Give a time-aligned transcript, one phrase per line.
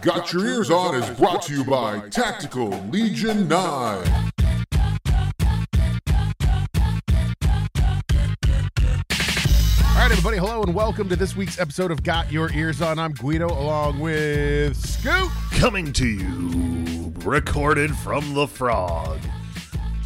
[0.00, 4.22] Got Your Eers On is brought to you by Tactical Legion 9.
[9.90, 12.98] All right, everybody, hello and welcome to this week's episode of Got Your Eers On.
[12.98, 15.30] I'm Guido along with Scoot.
[15.52, 19.18] coming to you, recorded from the frog.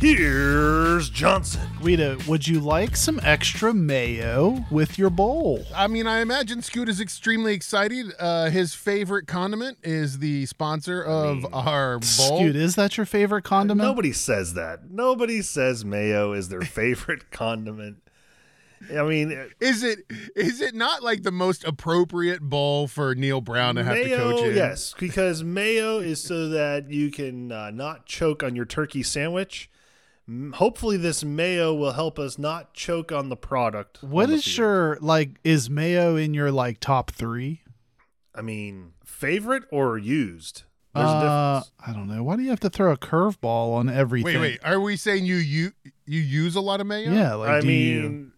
[0.00, 1.62] Here's Johnson.
[1.80, 5.64] Guido, would you like some extra mayo with your bowl?
[5.74, 8.12] I mean, I imagine Scoot is extremely excited.
[8.18, 12.02] Uh, his favorite condiment is the sponsor of our bowl.
[12.02, 13.86] Scoot, is that your favorite condiment?
[13.88, 14.90] Nobody says that.
[14.90, 17.98] Nobody says mayo is their favorite condiment.
[18.94, 19.30] I mean,
[19.60, 20.00] Is it
[20.36, 24.22] is it not like the most appropriate bowl for Neal Brown to have mayo, to
[24.36, 24.56] coach in?
[24.56, 29.70] yes, because mayo is so that you can uh, not choke on your turkey sandwich.
[30.26, 34.02] M- Hopefully, this mayo will help us not choke on the product.
[34.02, 34.56] What on the is field.
[34.58, 35.38] your like?
[35.44, 37.62] Is mayo in your like top three?
[38.34, 40.62] I mean, favorite or used?
[40.94, 41.72] There's a Uh, difference.
[41.86, 42.22] I don't know.
[42.22, 44.40] Why do you have to throw a curveball on everything?
[44.40, 44.60] Wait, wait.
[44.64, 45.72] Are we saying you you
[46.06, 47.12] you use a lot of mayo?
[47.12, 48.30] Yeah, like I do you?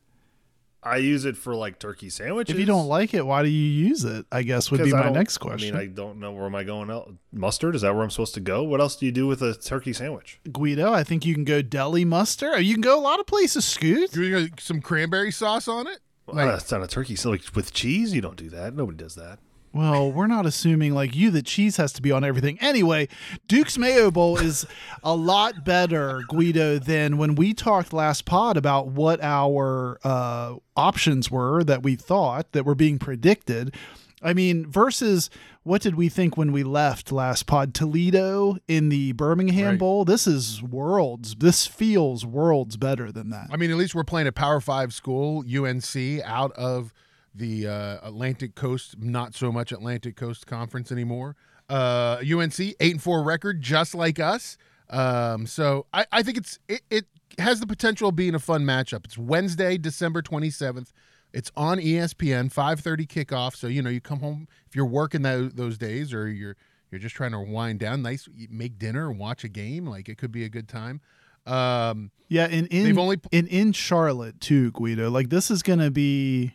[0.86, 2.54] Mean, I use it for like turkey sandwiches.
[2.54, 4.26] If you don't like it, why do you use it?
[4.30, 5.74] I guess would 'Cause be I my next question.
[5.76, 7.12] I mean, I don't know where am I going out.
[7.32, 8.62] Mustard is that where I'm supposed to go?
[8.62, 10.40] What else do you do with a turkey sandwich?
[10.52, 12.54] Guido, I think you can go deli mustard.
[12.54, 13.64] Or you can go a lot of places.
[13.64, 14.12] Scoot.
[14.12, 15.98] Do you got some cranberry sauce on it?
[16.26, 17.14] Well, that's not a turkey.
[17.16, 18.74] So like with cheese, you don't do that.
[18.74, 19.38] Nobody does that.
[19.76, 22.58] Well, we're not assuming like you that cheese has to be on everything.
[22.60, 23.08] Anyway,
[23.46, 24.66] Duke's Mayo Bowl is
[25.02, 31.30] a lot better, Guido, than when we talked last pod about what our uh, options
[31.30, 33.74] were that we thought that were being predicted.
[34.22, 35.28] I mean, versus
[35.62, 37.74] what did we think when we left last pod?
[37.74, 39.78] Toledo in the Birmingham Right.
[39.78, 40.04] Bowl.
[40.06, 41.34] This is worlds.
[41.34, 43.48] This feels worlds better than that.
[43.52, 46.94] I mean, at least we're playing a Power Five school, UNC, out of
[47.36, 51.36] the uh, Atlantic Coast, not so much Atlantic Coast Conference anymore.
[51.68, 54.56] Uh, UNC eight and four record, just like us.
[54.90, 57.04] Um, so I, I think it's it, it
[57.38, 59.04] has the potential of being a fun matchup.
[59.04, 60.92] It's Wednesday, December twenty seventh.
[61.32, 63.56] It's on ESPN, five thirty kickoff.
[63.56, 66.56] So you know you come home if you're working those those days or you're
[66.92, 68.00] you're just trying to wind down.
[68.02, 69.86] Nice, make dinner and watch a game.
[69.86, 71.00] Like it could be a good time.
[71.46, 75.10] Um, Yeah, and in They've only- in in Charlotte too, Guido.
[75.10, 76.54] Like this is gonna be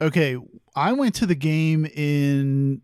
[0.00, 0.36] okay.
[0.74, 2.82] I went to the game in.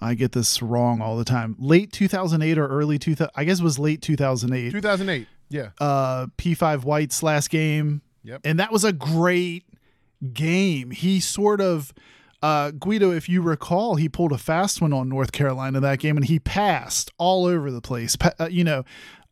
[0.00, 1.56] I get this wrong all the time.
[1.58, 3.30] Late 2008 or early 2000.
[3.34, 4.70] I guess it was late 2008.
[4.72, 5.26] 2008.
[5.48, 5.70] Yeah.
[5.80, 8.02] Uh, P5 White's last game.
[8.22, 8.42] Yep.
[8.44, 9.64] And that was a great
[10.32, 10.90] game.
[10.90, 11.92] He sort of.
[12.42, 16.16] Uh, Guido, if you recall, he pulled a fast one on North Carolina that game,
[16.16, 18.14] and he passed all over the place.
[18.14, 18.84] Pa- uh, you know,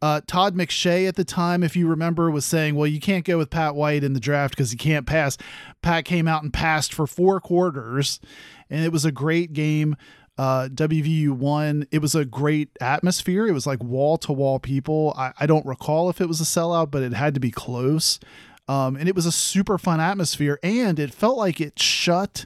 [0.04, 3.38] uh, Todd McShay at the time, if you remember, was saying, "Well, you can't go
[3.38, 5.38] with Pat White in the draft because he can't pass."
[5.80, 8.20] Pat came out and passed for four quarters,
[8.68, 9.96] and it was a great game.
[10.36, 11.86] Uh, WVU won.
[11.90, 13.46] It was a great atmosphere.
[13.46, 15.14] It was like wall to wall people.
[15.16, 18.20] I, I don't recall if it was a sellout, but it had to be close.
[18.68, 22.44] Um, and it was a super fun atmosphere, and it felt like it shut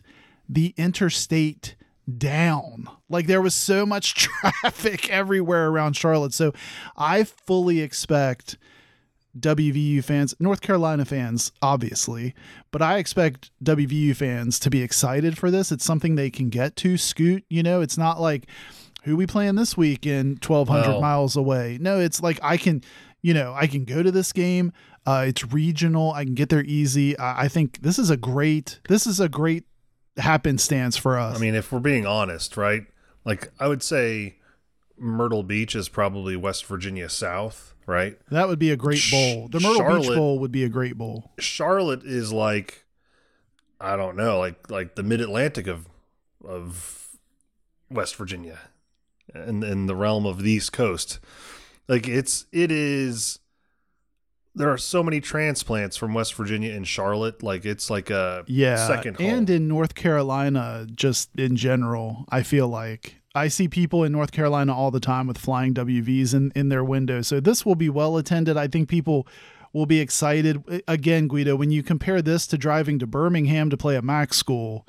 [0.48, 1.74] the interstate
[2.16, 2.88] down.
[3.08, 6.32] Like there was so much traffic everywhere around Charlotte.
[6.32, 6.52] So
[6.96, 8.56] I fully expect
[9.38, 12.34] WVU fans, North Carolina fans, obviously,
[12.70, 15.70] but I expect WVU fans to be excited for this.
[15.70, 16.96] It's something they can get to.
[16.96, 18.46] Scoot, you know, it's not like
[19.04, 21.78] who we playing this week in 1200 Well- miles away.
[21.80, 22.82] No, it's like I can,
[23.22, 24.72] you know, I can go to this game.
[25.06, 26.12] Uh, it's regional.
[26.12, 27.16] I can get there easy.
[27.18, 29.64] I, I think this is a great, this is a great
[30.18, 31.36] happenstance for us.
[31.36, 32.82] I mean, if we're being honest, right?
[33.24, 34.36] Like I would say,
[34.96, 38.18] Myrtle Beach is probably West Virginia South, right?
[38.30, 39.48] that would be a great bowl.
[39.48, 41.32] The Myrtle Beach Bowl would be a great bowl.
[41.38, 42.84] Charlotte is like,
[43.80, 45.86] I don't know, like like the Mid Atlantic of
[46.46, 47.08] of
[47.90, 48.58] West Virginia,
[49.34, 51.20] and in the realm of the East Coast.
[51.86, 53.38] Like it's it is.
[54.58, 57.42] There are so many transplants from West Virginia and Charlotte.
[57.42, 59.26] Like it's like a Yeah, second home.
[59.26, 64.32] and in North Carolina, just in general, I feel like I see people in North
[64.32, 67.28] Carolina all the time with flying WVs in in their windows.
[67.28, 68.56] So this will be well attended.
[68.56, 69.26] I think people
[69.72, 70.82] will be excited.
[70.88, 74.86] Again, Guido, when you compare this to driving to Birmingham to play a MAC school,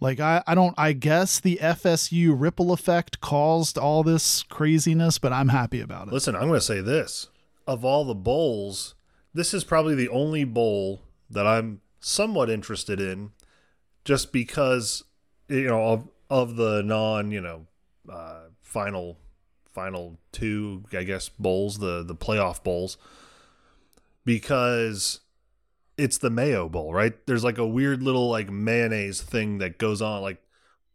[0.00, 5.32] like I, I don't I guess the FSU ripple effect caused all this craziness, but
[5.32, 6.14] I'm happy about it.
[6.14, 7.28] Listen, I'm going to say this.
[7.66, 8.94] Of all the bowls,
[9.34, 13.32] this is probably the only bowl that I'm somewhat interested in
[14.04, 15.02] just because
[15.48, 17.66] you know of of the non, you know,
[18.10, 19.18] uh final
[19.72, 22.96] final two, I guess, bowls, the the playoff bowls
[24.26, 25.20] because
[25.96, 27.14] it's the Mayo Bowl, right?
[27.26, 30.42] There's like a weird little like mayonnaise thing that goes on like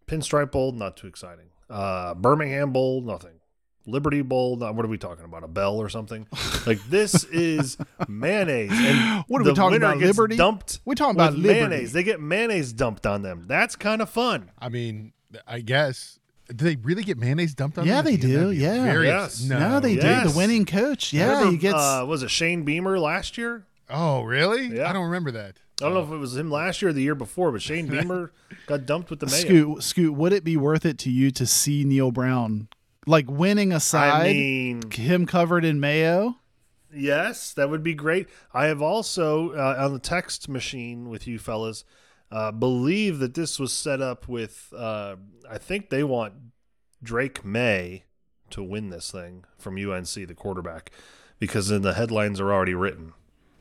[0.05, 1.47] Pinstripe Bowl, not too exciting.
[1.69, 3.39] Uh, Birmingham Bowl, nothing.
[3.85, 5.43] Liberty Bowl, not, what are we talking about?
[5.43, 6.27] A bell or something?
[6.67, 8.71] Like this is mayonnaise.
[8.71, 10.37] And What are we the talking winner about, gets Liberty?
[10.37, 10.79] Dumped.
[10.85, 11.59] We're talking about with Liberty.
[11.59, 11.93] mayonnaise.
[11.93, 13.45] They get mayonnaise dumped on them.
[13.47, 14.51] That's kind of fun.
[14.59, 15.13] I mean,
[15.47, 16.19] I guess.
[16.47, 17.95] Do they really get mayonnaise dumped on them?
[17.95, 18.11] Yeah, them?
[18.11, 18.83] they That'd do, be yeah.
[18.83, 19.41] very- Yes.
[19.43, 20.01] No, they do.
[20.01, 21.13] The winning coach.
[21.13, 21.75] Yeah, Remember, he gets.
[21.75, 23.65] Uh, was it Shane Beamer last year?
[23.89, 24.67] Oh, really?
[24.67, 24.89] Yeah.
[24.89, 25.55] I don't remember that.
[25.81, 27.87] I don't know if it was him last year or the year before, but Shane
[27.89, 28.31] Beamer
[28.67, 29.35] got dumped with the mayo.
[29.39, 32.67] Scoot, Scoot, would it be worth it to you to see Neal Brown
[33.05, 36.37] like winning aside, I mean, him covered in mayo?
[36.93, 38.27] Yes, that would be great.
[38.53, 41.85] I have also uh, on the text machine with you fellas
[42.31, 44.73] uh, believe that this was set up with.
[44.75, 45.15] Uh,
[45.49, 46.33] I think they want
[47.03, 48.03] Drake Maye
[48.51, 50.91] to win this thing from UNC, the quarterback,
[51.39, 53.13] because then the headlines are already written.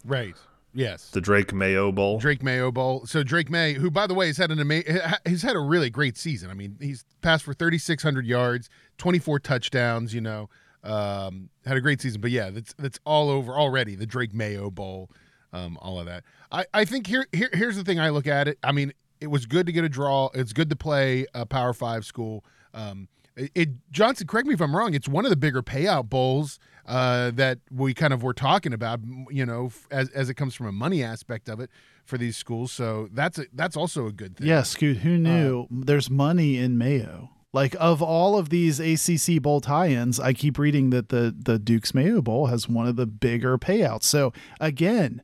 [0.04, 0.36] Right.
[0.72, 1.10] Yes.
[1.10, 2.18] The Drake Mayo Bowl.
[2.18, 3.06] Drake Mayo Bowl.
[3.06, 5.90] So Drake Maye, who by the way has had an amazing, he's had a really
[5.90, 6.50] great season.
[6.50, 8.68] I mean, he's passed for 3,600 yards,
[8.98, 10.14] 24 touchdowns.
[10.14, 10.48] You know,
[10.84, 12.20] um, had a great season.
[12.20, 13.96] But yeah, that's that's all over already.
[13.96, 15.10] The Drake Mayo Bowl,
[15.52, 16.24] um, all of that.
[16.52, 17.98] I I think here here here's the thing.
[17.98, 18.58] I look at it.
[18.62, 20.30] I mean, it was good to get a draw.
[20.34, 22.44] It's good to play a Power Five school.
[22.74, 23.08] Um,
[23.54, 24.94] it, Johnson, correct me if I'm wrong.
[24.94, 29.00] It's one of the bigger payout bowls uh, that we kind of were talking about.
[29.30, 31.70] You know, f- as as it comes from a money aspect of it
[32.04, 32.72] for these schools.
[32.72, 34.46] So that's a, that's also a good thing.
[34.46, 37.30] Yeah, Scoot, who knew there's money in mayo?
[37.52, 41.92] Like of all of these ACC bowl tie-ins, I keep reading that the the Duke's
[41.94, 44.04] Mayo Bowl has one of the bigger payouts.
[44.04, 45.20] So again,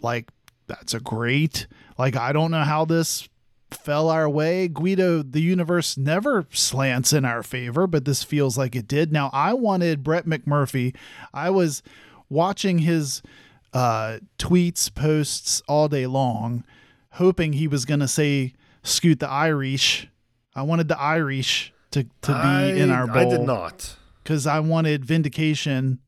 [0.00, 0.30] like
[0.68, 1.66] that's a great
[1.98, 3.28] like I don't know how this
[3.76, 4.68] fell our way.
[4.68, 9.12] Guido, the universe never slants in our favor, but this feels like it did.
[9.12, 10.94] Now, I wanted Brett McMurphy.
[11.32, 11.82] I was
[12.28, 13.22] watching his
[13.72, 16.64] uh, tweets, posts all day long,
[17.12, 20.08] hoping he was going to say, Scoot the Irish.
[20.54, 23.96] I wanted the Irish to, to be in our bowl I did not.
[24.22, 26.00] because I wanted vindication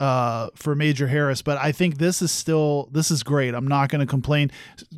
[0.00, 3.54] uh, for Major Harris, but I think this is still this is great.
[3.54, 4.50] I'm not going to complain.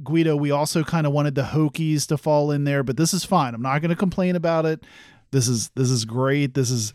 [0.04, 3.24] Guido, we also kind of wanted the Hokies to fall in there, but this is
[3.24, 3.54] fine.
[3.54, 4.84] I'm not going to complain about it.
[5.30, 6.54] This is this is great.
[6.54, 6.92] This is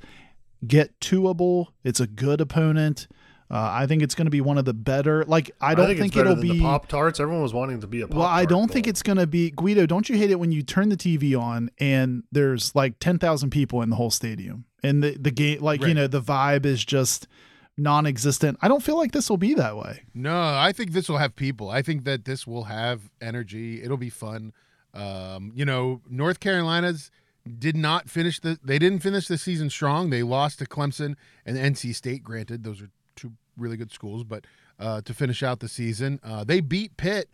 [0.66, 1.74] get toable.
[1.84, 3.08] It's a good opponent.
[3.50, 5.24] Uh, I think it's going to be one of the better.
[5.26, 7.20] Like I don't think, think, it's it'll be Pop Tarts.
[7.20, 9.52] Everyone was wanting to be a Pop well, I don't think it's going to be
[9.52, 9.86] Guido.
[9.86, 13.52] Don't you hate it when you turn the TV on and there's like ten thousand
[13.52, 16.84] people in the whole stadium and the the game, like you know, the vibe is
[16.84, 17.28] just
[17.78, 18.58] non-existent.
[18.62, 20.04] I don't feel like this will be that way.
[20.14, 21.70] No, I think this will have people.
[21.70, 23.84] I think that this will have energy.
[23.84, 24.54] It'll be fun.
[24.94, 27.12] Um, you know, North Carolina's
[27.60, 30.10] did not finish the they didn't finish the season strong.
[30.10, 32.64] They lost to Clemson and NC State, granted.
[32.64, 34.46] Those are two really good schools, but
[34.80, 37.30] uh, to finish out the season, uh, they beat Pitt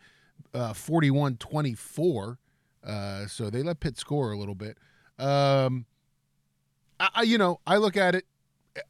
[0.53, 2.37] uh, 41-24.
[2.83, 4.77] Uh, so they let Pitt score a little bit.
[5.17, 5.85] Um,
[6.99, 8.25] I, I, you know, I look at it.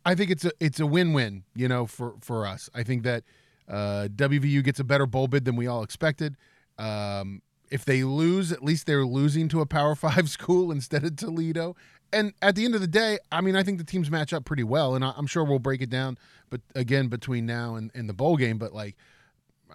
[0.06, 1.44] I think it's a it's a win win.
[1.56, 2.70] You know, for for us.
[2.74, 3.24] I think that
[3.68, 6.36] uh, WVU gets a better bowl bid than we all expected.
[6.78, 11.16] Um, if they lose, at least they're losing to a Power Five school instead of
[11.16, 11.76] Toledo.
[12.14, 14.44] And at the end of the day, I mean, I think the teams match up
[14.44, 16.18] pretty well, and I, I'm sure we'll break it down.
[16.50, 18.98] But again, between now and, and the bowl game, but like,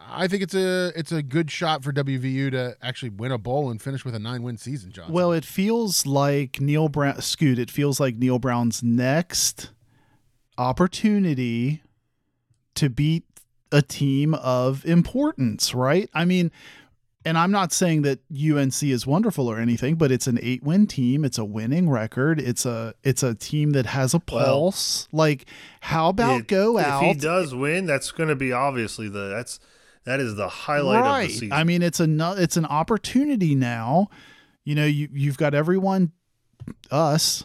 [0.08, 3.70] I think it's a it's a good shot for WVU to actually win a bowl
[3.70, 5.10] and finish with a nine win season, John.
[5.10, 7.22] Well, it feels like Neal Brown.
[7.22, 7.58] Scoot.
[7.58, 9.70] It feels like Neal Brown's next
[10.58, 11.82] opportunity
[12.74, 13.24] to beat
[13.72, 16.08] a team of importance, right?
[16.14, 16.50] I mean,
[17.24, 20.86] and I'm not saying that UNC is wonderful or anything, but it's an eight win
[20.86, 21.24] team.
[21.24, 22.40] It's a winning record.
[22.40, 25.08] It's a it's a team that has a Well, pulse.
[25.10, 25.46] like,
[25.80, 27.02] how about It- go out?
[27.02, 29.58] if he does win, that's going to be obviously the that's
[30.04, 31.22] that is the highlight right.
[31.22, 31.52] of the season.
[31.52, 32.06] I mean, it's a
[32.40, 34.08] it's an opportunity now.
[34.64, 36.12] You know, you you've got everyone,
[36.92, 37.44] us,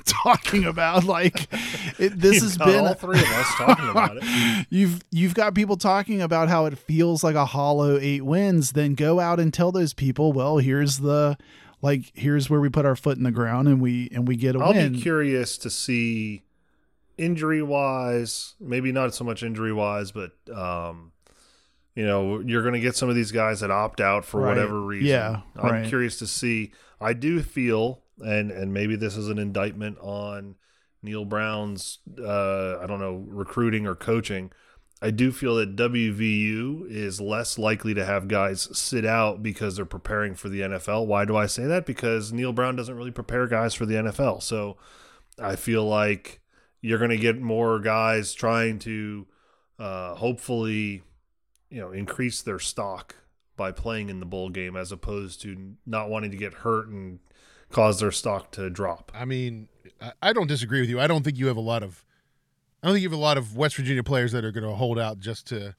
[0.06, 1.48] talking about like
[1.98, 4.66] it, this You've has been all three of us talking about it.
[4.70, 8.94] you've you've got people talking about how it feels like a hollow eight wins then
[8.94, 11.36] go out and tell those people well here's the
[11.82, 14.54] like here's where we put our foot in the ground and we and we get
[14.56, 16.42] a I'll win be curious to see
[17.16, 21.12] injury wise, maybe not so much injury wise, but um,
[21.94, 24.48] you know, you're going to get some of these guys that opt out for Right.
[24.50, 25.08] whatever reason.
[25.08, 25.86] Yeah, I'm right.
[25.86, 26.72] curious to see.
[27.00, 30.56] I do feel, and and maybe this is an indictment on
[31.02, 34.52] Neal Brown's, uh, I don't know, recruiting or coaching.
[35.02, 39.86] I do feel that WVU is less likely to have guys sit out because they're
[39.86, 41.06] preparing for the NFL.
[41.06, 41.86] Why do I say that?
[41.86, 44.42] Because Neal Brown doesn't really prepare guys for the NFL.
[44.42, 44.76] So
[45.38, 46.40] I feel like
[46.82, 49.26] you're going to get more guys trying to
[49.78, 51.02] uh, hopefully,
[51.70, 53.16] you know, increase their stock
[53.56, 57.20] by playing in the bowl game as opposed to not wanting to get hurt and
[57.70, 59.10] cause their stock to drop.
[59.14, 59.68] I mean,
[60.22, 61.00] I- don't disagree with you.
[61.00, 62.04] I don't think you have a lot of,
[62.82, 64.74] I don't think you have a lot of West Virginia players that are going to
[64.74, 65.74] hold out just to,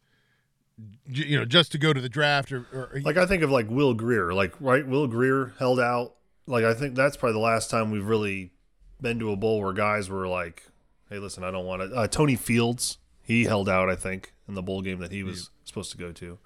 [1.05, 3.69] you know, just to go to the draft or, or Like I think of like
[3.69, 6.15] Will Grier, like right, Will Grier held out.
[6.48, 8.51] Like I think that's probably the last time we've really
[9.00, 10.63] been to a bowl where guys were like,
[11.10, 13.89] "Hey, listen, I don't want to." Uh, Tony Fields, he held out.
[13.89, 16.39] I think in the bowl game that he was supposed to go to.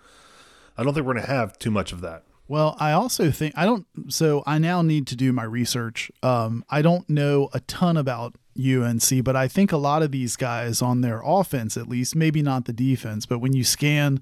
[0.77, 2.23] I don't think we're going to have too much of that.
[2.47, 3.85] Well, I also think I don't.
[4.09, 6.11] So I now need to do my research.
[6.21, 10.35] Um, I don't know a ton about UNC, but I think a lot of these
[10.35, 14.21] guys on their offense, at least, maybe not the defense, but when you scan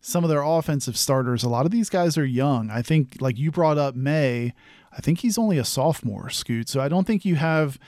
[0.00, 2.70] some of their offensive starters, a lot of these guys are young.
[2.70, 4.52] I think, like you brought up Maye,
[4.92, 6.68] I think he's only a sophomore, Scoot.
[6.68, 7.78] So I don't think you have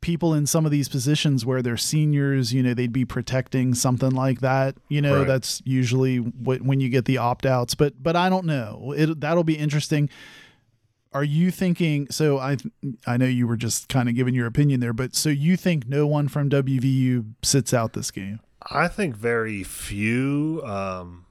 [0.00, 4.10] people in some of these positions where they're seniors, you know, they'd be protecting something
[4.10, 4.76] like that.
[4.88, 5.26] You know, Right.
[5.26, 7.74] that's usually wh- when you get the opt outs.
[7.74, 8.94] But but I don't know.
[8.96, 10.08] It that'll be interesting.
[11.12, 12.06] Are you thinking?
[12.10, 12.56] So I
[13.06, 15.88] I know you were just kind of giving your opinion there, but so you think
[15.88, 18.40] no one from WVU sits out this game?
[18.70, 20.62] I think very few.
[20.64, 21.26] Um,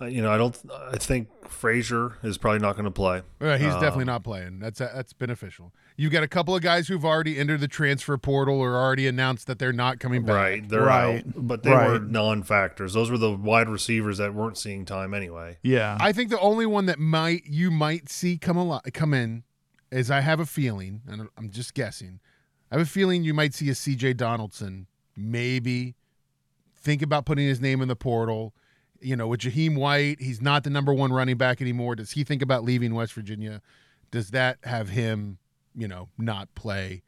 [0.00, 0.54] uh, you know, I don't.
[0.92, 3.22] I think Frazier is probably not going to play.
[3.40, 4.58] Uh, he's Um, definitely not playing.
[4.58, 5.72] That's that's beneficial.
[5.98, 9.46] You've got a couple of guys who've already entered the transfer portal or already announced
[9.46, 10.34] that they're not coming back.
[10.34, 11.24] Right, they're Right.
[11.26, 12.92] out, but they were non-factors.
[12.92, 15.56] Those were the wide receivers that weren't seeing time anyway.
[15.62, 19.14] Yeah, I think the only one that might you might see come a al- come
[19.14, 19.44] in
[19.90, 22.20] is I have a feeling, and I'm just guessing.
[22.70, 25.94] I have a feeling you might see a CJ Donaldson maybe
[26.74, 28.54] think about putting his name in the portal.
[29.00, 31.94] You know, with Jahiem White, he's not the number one running back anymore.
[31.96, 33.62] Does he think about leaving West Virginia?
[34.10, 35.38] Does that have him,
[35.76, 37.02] you know, not play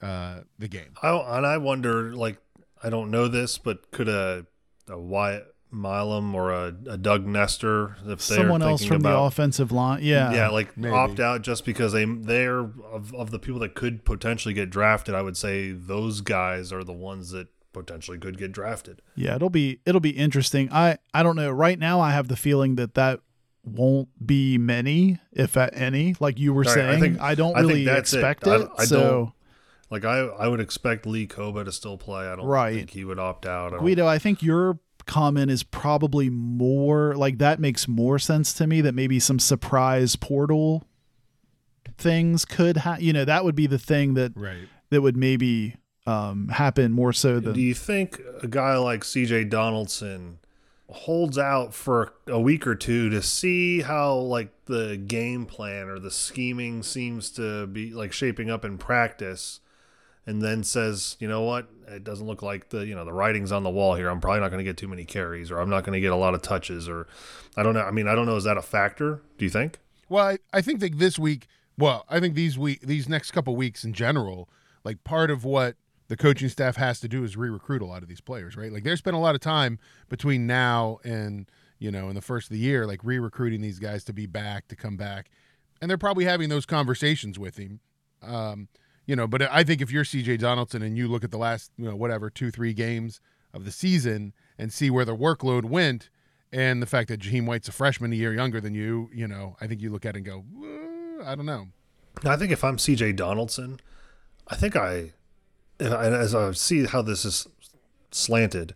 [0.00, 0.94] uh, the game?
[1.02, 2.38] I and I wonder, like,
[2.82, 4.46] I don't know this, but could a
[4.88, 9.72] a Wyatt Milam or a, a Doug Nester, if someone else thinking from the offensive
[9.72, 10.00] line.
[10.02, 10.94] Yeah, yeah, like maybe.
[10.94, 15.14] opt out just because they they're of, of the people that could potentially get drafted.
[15.14, 19.02] I would say those guys are the ones that potentially could get drafted.
[19.16, 20.70] Yeah, it'll be it'll be interesting.
[20.72, 21.50] I I don't know.
[21.50, 23.20] Right now, I have the feeling that that
[23.64, 26.14] won't be many, if at any.
[26.20, 28.18] Like you were Right, saying, I, think- don't I think really that's it.
[28.18, 28.68] expect I- it.
[28.78, 29.32] I so don't-
[29.90, 32.26] Like I I would expect Lee Kpogba to still play.
[32.26, 32.74] I don't Right.
[32.76, 33.72] think he would opt out.
[33.74, 38.66] I Guido, I think your comment is probably more like that makes more sense to
[38.66, 38.80] me.
[38.80, 40.84] That maybe some surprise portal
[41.98, 44.68] things could ha You know, that would be the thing that Right.
[44.90, 47.52] that would maybe um happen more so than.
[47.54, 50.38] Do you think a guy like CJ Donaldson
[50.94, 55.98] holds out for a week or two to see how like the game plan or
[55.98, 59.60] the scheming seems to be like shaping up in practice
[60.26, 61.68] and then says, "You know what?
[61.88, 64.08] It doesn't look like the, you know, the writing's on the wall here.
[64.08, 66.12] I'm probably not going to get too many carries or I'm not going to get
[66.12, 67.06] a lot of touches or
[67.56, 67.82] I don't know.
[67.82, 69.22] I mean, I don't know is that a factor?
[69.38, 69.78] Do you think?
[70.08, 71.46] Well, I, I think that this week,
[71.76, 74.48] well, I think these week, these next couple weeks in general,
[74.84, 75.76] like part of what
[76.08, 78.72] the coaching staff has to do is re-recruit a lot of these players, right?
[78.72, 82.48] Like there's been a lot of time between now and you know in the first
[82.48, 85.30] of the year, like re-recruiting these guys to be back, to come back,
[85.80, 87.80] and they're probably having those conversations with him.
[88.22, 88.68] Um,
[89.06, 91.70] you know, but I think if you're CJ Donaldson and you look at the last,
[91.76, 93.20] you know, whatever two, three games
[93.52, 96.08] of the season and see where the workload went,
[96.52, 99.56] and the fact that Jahiem White's a freshman, a year younger than you, you know,
[99.60, 101.68] I think you look at it and go, "Uh, I don't know.
[102.24, 103.80] I think if I'm CJ Donaldson,
[104.48, 105.12] I think I,
[105.78, 107.48] and as I see how this is
[108.10, 108.74] slanted,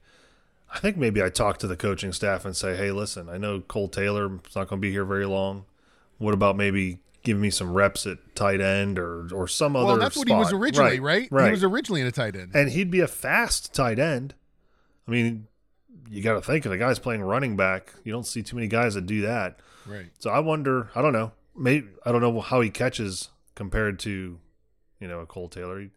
[0.72, 3.60] I think maybe I talk to the coaching staff and say, hey, listen, I know
[3.60, 5.64] Kole Taylor's not going to be here very long.
[6.18, 9.86] What about maybe giving me some reps at tight end or or some other?
[9.86, 10.60] Well, that's what he was spot?
[10.60, 11.28] originally, right?
[11.30, 11.46] Right.
[11.46, 12.50] He was originally in a tight end.
[12.54, 14.34] and he'd be a fast tight end.
[15.06, 15.46] I mean,
[16.10, 17.94] you got to think of the guy's playing running back.
[18.04, 19.60] You don't see too many guys that do that.
[19.86, 20.06] right.
[20.18, 20.90] So I wonder.
[20.94, 21.32] I don't know.
[21.56, 24.38] Maybe I don't know how he catches compared to,
[25.00, 25.80] you know, a Kole Taylor.
[25.80, 25.90] He,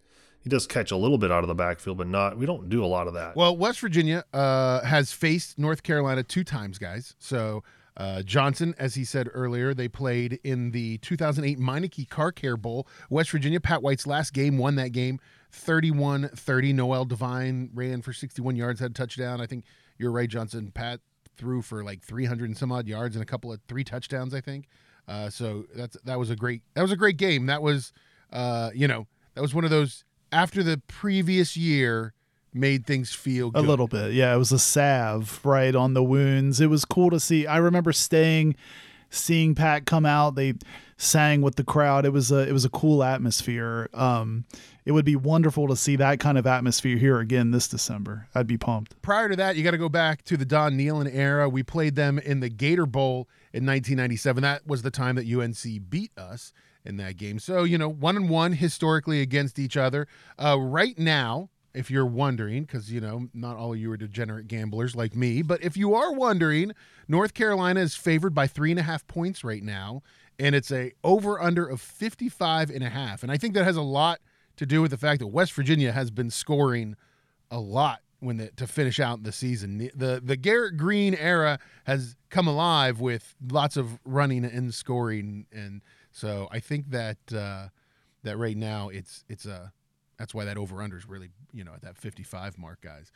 [0.43, 2.37] he does catch a little bit out of the backfield, but not.
[2.37, 3.35] We don't do a lot of that.
[3.35, 7.15] Well, West Virginia uh, has faced North Carolina two times, guys.
[7.19, 7.63] So
[7.97, 12.87] uh, Johnson, as he said earlier, they played in the 2008 Meineke Car Care Bowl.
[13.09, 15.19] West Virginia, Pat White's last game, won that game
[15.53, 16.73] 31-30.
[16.73, 19.41] Noel Devine ran for 61 yards, had a touchdown.
[19.41, 19.65] I think
[19.97, 20.71] you're right, Johnson.
[20.73, 21.01] Pat
[21.37, 24.41] threw for like 300 and some odd yards and a couple of three touchdowns, I
[24.41, 24.67] think.
[25.07, 27.47] Uh, so that's that was a great that was a great game.
[27.47, 27.91] That was
[28.31, 32.13] uh, you know that was one of those after the previous year
[32.53, 34.13] made things feel a little bit.
[34.13, 36.59] Yeah, it was a salve right on the wounds.
[36.59, 37.47] It was cool to see.
[37.47, 38.55] I remember staying,
[39.09, 40.35] seeing Pat come out.
[40.35, 40.53] They
[40.97, 42.05] sang with the crowd.
[42.05, 43.89] It was a it was a cool atmosphere.
[43.93, 44.45] Um,
[44.85, 48.27] it would be wonderful to see that kind of atmosphere here again this December.
[48.33, 48.99] I'd be pumped.
[49.01, 51.47] prior to that, you got to go back to the Don Nehlen era.
[51.47, 54.41] We played them in the Gator Bowl in 1997.
[54.41, 56.51] That was the time that UNC beat us.
[56.83, 57.37] In that game.
[57.37, 60.07] So you know, one and one historically against each other.
[60.39, 64.47] Uh, right now, if you're wondering, because you know not all of you are degenerate
[64.47, 66.73] gamblers like me, but if you are wondering,
[67.07, 70.01] North Carolina is favored by three and a half points right now,
[70.39, 73.23] and it's a over under of 55 and a half.
[73.23, 74.19] And I think that has a lot
[74.57, 76.95] to do with the fact that West Virginia has been scoring
[77.49, 79.77] a lot when the, to finish out the season.
[79.77, 85.45] The, the the Garrett Greene era has come alive with lots of running and scoring,
[85.51, 87.67] and so I think that uh,
[88.23, 89.71] that right now it's it's a
[90.17, 93.11] that's why that over under is really you know at that 55 mark, guys.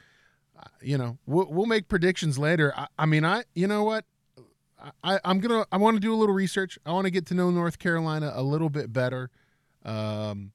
[0.57, 2.73] Uh, you know we'll, we'll make predictions later.
[2.75, 4.05] I, I mean I you know what.
[5.03, 5.65] I, I'm gonna.
[5.71, 6.77] I want to do a little research.
[6.85, 9.31] I want to get to know North Carolina a little bit better.
[9.83, 10.51] Um,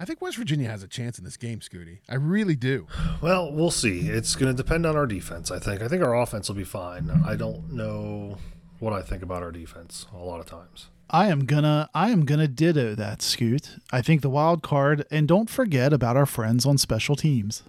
[0.00, 1.98] I think West Virginia has a chance in this game, Scooty.
[2.08, 2.86] I really do.
[3.20, 4.08] Well, we'll see.
[4.08, 5.82] It's going to depend on our defense, I think.
[5.82, 7.10] I think our offense will be fine.
[7.26, 8.38] I don't know
[8.78, 10.88] what I think about our defense a lot of times.
[11.10, 13.76] I am gonna I am gonna ditto that scoot.
[13.92, 17.62] I think the wild card and don't forget about our friends on special teams.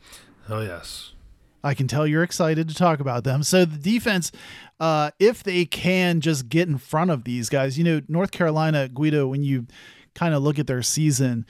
[0.50, 1.13] Oh yes.
[1.63, 3.43] I can tell you're excited to talk about them.
[3.43, 4.31] So the defense,
[4.79, 8.88] uh, if they can just get in front of these guys, you know, North Carolina,
[8.88, 9.67] Guido, when you
[10.15, 11.46] kind of look at their season,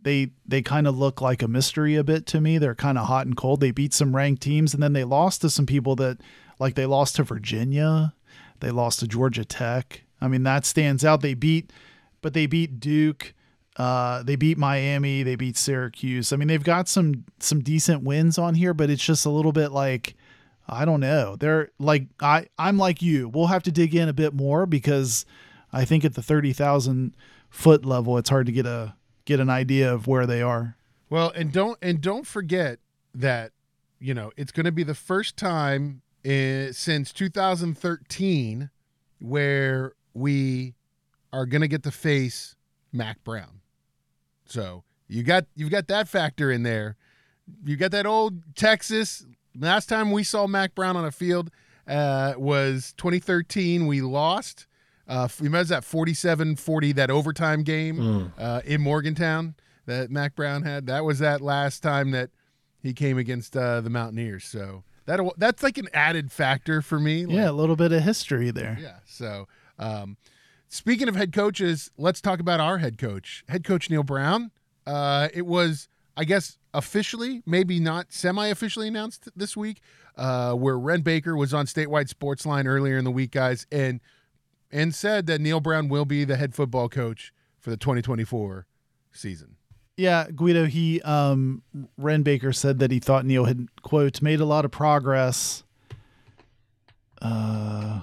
[0.00, 2.58] they they kind of look like a mystery a bit to me.
[2.58, 3.60] They're kind of hot and cold.
[3.60, 6.18] They beat some ranked teams and then they lost to some people that
[6.58, 8.14] like they lost to Virginia,
[8.60, 10.02] they lost to Georgia Tech.
[10.20, 11.20] I mean, that stands out.
[11.20, 11.72] They beat
[12.26, 13.34] but they beat Duke.
[13.76, 16.32] Uh, they beat Miami, they beat Syracuse.
[16.32, 19.52] I mean, they've got some some decent wins on here, but it's just a little
[19.52, 20.16] bit like
[20.66, 21.36] I don't know.
[21.36, 23.28] They're like I I'm like you.
[23.28, 25.24] We'll have to dig in a bit more because
[25.72, 27.14] I think at the 30,000
[27.48, 30.76] foot level it's hard to get a get an idea of where they are.
[31.08, 32.80] Well, and don't and don't forget
[33.14, 33.52] that
[34.00, 38.70] you know it's going to be the first time in, since 2013
[39.18, 40.74] where we
[41.32, 42.56] are going to get to face
[42.92, 43.60] Mack Brown.
[44.46, 46.96] So you got you've got that factor in there.
[47.64, 49.24] You got that old Texas.
[49.58, 51.50] Last time we saw Mack Brown on a field
[51.86, 53.86] uh, was 2013.
[53.86, 54.66] We lost.
[55.08, 58.32] Uh, remember that 47-40 that overtime game Mm.
[58.38, 59.54] uh, in Morgantown
[59.86, 60.86] that Mack Brown had.
[60.86, 62.30] That was that last time that
[62.82, 64.44] he came against uh, the Mountaineers.
[64.44, 67.24] So that that's like an added factor for me.
[67.26, 68.76] Like, Yeah, a little bit of history there.
[68.80, 68.98] yeah.
[69.06, 69.46] So
[69.78, 70.16] um,
[70.68, 74.50] speaking of head coaches, let's talk about our head coach, head coach Neal Brown.
[74.86, 79.80] Uh, it was, I guess, officially, maybe not semi-officially announced this week,
[80.16, 84.00] uh, where Wren Baker was on statewide sports line earlier in the week, guys, and
[84.70, 88.66] and said that Neal Brown will be the head football coach for the 2024
[89.12, 89.56] season.
[89.96, 91.62] Yeah, Guido, he um
[91.96, 95.64] Wren Baker said that he thought Neal had quote made a lot of progress.
[97.22, 98.00] Uh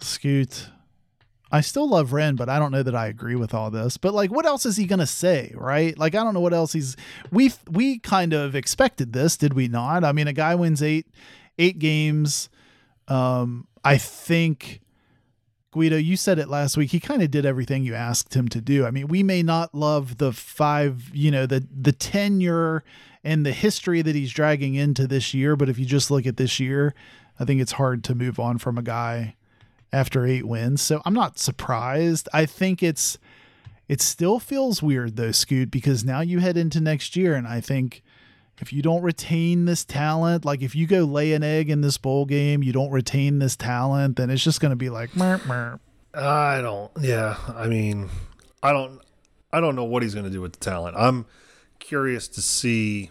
[0.00, 0.68] Scoot.
[1.50, 3.96] I still love Wren, but I don't know that I agree with all this.
[3.96, 5.98] But like what else is he going to say, right?
[5.98, 6.96] Like I don't know what else he's
[7.30, 10.04] we we kind of expected this, did we not?
[10.04, 11.06] I mean, a guy wins 8
[11.58, 12.48] 8 games.
[13.06, 14.80] Um I think
[15.70, 16.90] Guido, you said it last week.
[16.90, 18.86] He kind of did everything you asked him to do.
[18.86, 22.84] I mean, we may not love the five, you know, the the tenure
[23.22, 26.36] and the history that he's dragging into this year, but if you just look at
[26.36, 26.94] this year,
[27.38, 29.34] I think it's hard to move on from a guy
[29.92, 30.82] after 8 wins.
[30.82, 32.28] So, I'm not surprised.
[32.32, 33.18] I think it's
[33.88, 37.60] it still feels weird though, Scoot, because now you head into next year and I
[37.60, 38.02] think
[38.60, 41.96] if you don't retain this talent, like if you go lay an egg in this
[41.96, 45.40] bowl game, you don't retain this talent, then it's just going to be like, merp,
[45.40, 45.80] merp.
[46.14, 46.90] I don't.
[47.00, 48.08] Yeah, I mean,
[48.62, 49.00] I don't.
[49.52, 50.96] I don't know what he's going to do with the talent.
[50.98, 51.26] I'm
[51.78, 53.10] curious to see.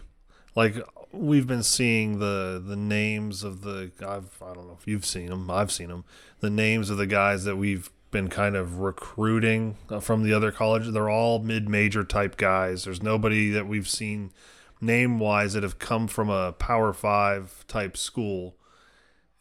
[0.54, 0.76] Like
[1.12, 3.90] we've been seeing the the names of the.
[4.00, 5.50] I've I don't know if you've seen them.
[5.50, 6.04] I've seen them.
[6.40, 10.50] The names of the guys that we've been kind of recruiting uh, from the other
[10.50, 10.92] colleges.
[10.92, 12.84] They're all mid major type guys.
[12.84, 14.32] There's nobody that we've seen
[14.80, 18.54] name wise that have come from a Power Five type school.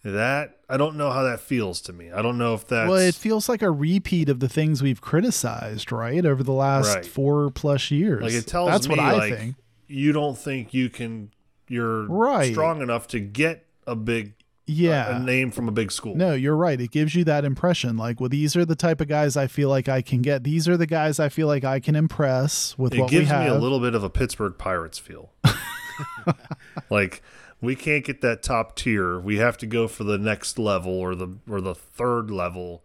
[0.03, 2.11] That I don't know how that feels to me.
[2.11, 2.87] I don't know if that.
[2.87, 6.95] well, it feels like a repeat of the things we've criticized, right, over the last
[6.95, 7.05] Right.
[7.05, 8.21] four plus years.
[8.23, 9.55] Like it tells That's me what I like think.
[9.87, 11.31] you don't think you can
[11.67, 12.51] you're Right.
[12.51, 14.33] strong enough to get a big
[14.65, 15.17] Yeah.
[15.17, 16.15] a name from a big school.
[16.15, 16.79] No, you're right.
[16.81, 17.95] It gives you that impression.
[17.95, 20.43] Like, well, these are the type of guys I feel like I can get.
[20.43, 23.29] These are the guys I feel like I can impress with it what we gives
[23.29, 23.43] have.
[23.43, 25.31] me a little bit of a Pittsburgh Pirates feel.
[26.89, 27.21] like
[27.61, 29.19] we can't get that top tier.
[29.19, 32.83] We have to go for the next level or the or the third level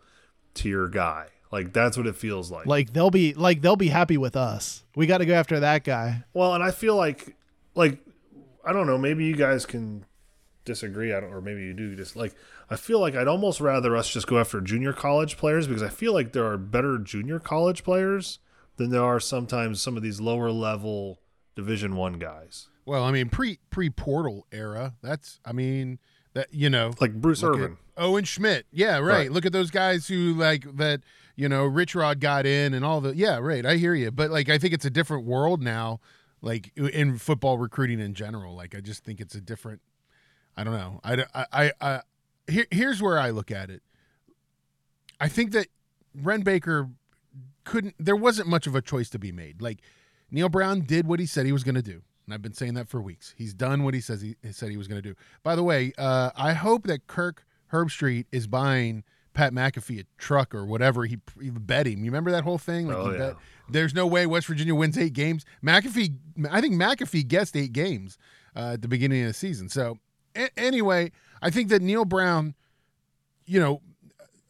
[0.54, 1.26] tier guy.
[1.50, 2.66] Like that's what it feels like.
[2.66, 4.84] like they'll be like they'll be happy with us.
[4.96, 6.24] We got to go after that guy.
[6.32, 7.36] Well, and I feel like
[7.74, 7.98] like
[8.64, 10.05] I don't know, maybe you guys can
[10.64, 11.12] disagree.
[11.12, 12.35] I don't or maybe you do just like
[12.70, 15.88] I feel like I'd almost rather us just go after junior college players because I
[15.88, 18.38] feel like there are better junior college players
[18.77, 21.20] than there are sometimes some of these lower level
[21.55, 24.94] Division One guys, Well, I mean, pre pre portal era.
[25.03, 25.98] That's I mean
[26.35, 27.77] that you know like Bruce Irvin.
[27.96, 28.66] Owen Schmidt.
[28.72, 29.03] Yeah, right.
[29.03, 29.33] Right.
[29.33, 31.03] Look at those guys who like that,
[31.37, 33.66] you know, Rich Rod got in and all the Yeah, right.
[33.66, 34.11] I hear you.
[34.11, 36.01] But like I think it's a different world now
[36.42, 38.55] like in football recruiting in general.
[38.55, 39.81] Like I just think it's a different
[40.57, 41.00] I don't know.
[41.02, 42.00] I I I, I
[42.48, 43.83] here, here's where I look at it.
[45.20, 45.68] I think that
[46.14, 46.90] Wren Baker
[47.64, 49.62] couldn't there wasn't much of a choice to be made.
[49.62, 49.81] Like
[50.31, 52.02] Neal Brown did what he said he was going to do.
[52.26, 53.35] And I've been saying that for weeks.
[53.37, 55.14] He's done what he says he, he said he was going to do.
[55.42, 59.02] By the way, uh, I hope that Kirk Herbstreit is buying
[59.35, 62.00] Pat McAfee a truck or whatever he, he bet him.
[62.05, 62.87] You remember that whole thing?
[62.87, 63.18] Like Oh, he yeah.
[63.18, 63.37] bet,
[63.72, 65.44] there's no way West Virginia wins eight games.
[65.64, 66.16] McAfee,
[66.50, 68.18] I think McAfee guessed eight games
[68.56, 69.68] uh, at the beginning of the season.
[69.68, 69.98] So
[70.37, 72.54] a- anyway, I think that Neal Brown,
[73.46, 73.82] you know,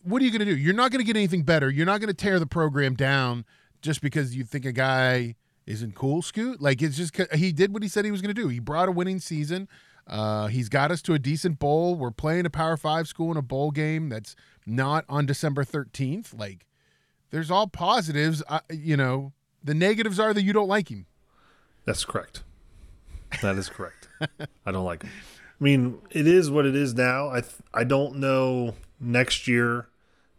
[0.02, 0.56] what are you going to do?
[0.56, 1.70] You're not going to get anything better.
[1.70, 3.44] You're not going to tear the program down
[3.80, 6.60] just because you think a guy isn't cool, Scoot.
[6.60, 8.48] Like it's just he did what he said he was going to do.
[8.48, 9.68] He brought a winning season.
[10.06, 11.94] Uh, he's got us to a decent bowl.
[11.94, 14.34] We're playing a Power Five school in a bowl game that's
[14.66, 16.36] not on December 13th.
[16.38, 16.66] Like
[17.32, 18.42] there's all positives.
[18.48, 19.32] Uh, you know,
[19.64, 21.06] the negatives are that you don't like him.
[21.84, 22.44] That's correct.
[23.42, 24.08] That is correct.
[24.64, 25.10] I don't like him.
[25.60, 27.30] I mean, it is what it is now.
[27.30, 29.88] I th- I don't know next year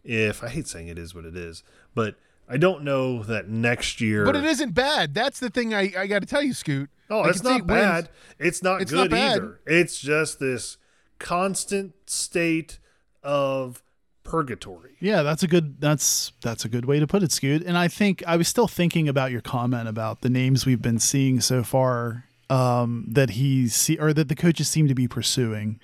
[0.04, 1.64] if I hate saying it is what it is,
[1.96, 2.16] but
[2.48, 4.26] I don't know that next year.
[4.26, 5.14] But it isn't bad.
[5.14, 6.90] That's the thing I, I got to tell you, Scoot.
[7.10, 8.10] Oh, it's not bad.
[8.38, 9.60] It's not It's good not either.
[9.66, 10.78] It's just this
[11.20, 12.80] constant state
[13.24, 13.82] of
[14.24, 14.92] purgatory.
[15.00, 17.64] Yeah, that's a good that's that's a good way to put it, Scoot.
[17.64, 21.00] And I think I was still thinking about your comment about the names we've been
[21.00, 25.80] seeing so far um, that he see or that the coaches seem to be pursuing.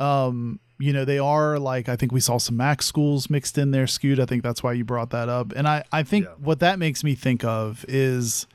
[0.00, 3.70] Um, you know, they are like I think we saw some MAC schools mixed in
[3.70, 4.18] there, Scoot.
[4.18, 5.52] I think that's why you brought that up.
[5.54, 6.32] And I I think Yeah.
[6.38, 8.46] what that makes me think of is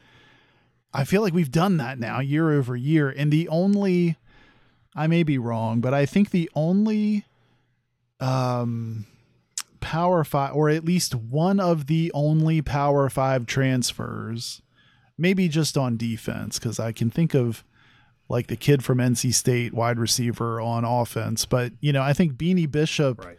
[0.93, 4.17] I feel like we've done that now year over year, and the only
[4.95, 7.23] I may be wrong, but I think the only
[8.19, 9.05] um
[9.79, 14.61] power five or at least one of the only power five transfers
[15.17, 17.63] maybe just on defense because i can think of
[18.27, 22.33] like the kid from nc state wide receiver on offense but you know i think
[22.33, 23.37] beanie bishop Right.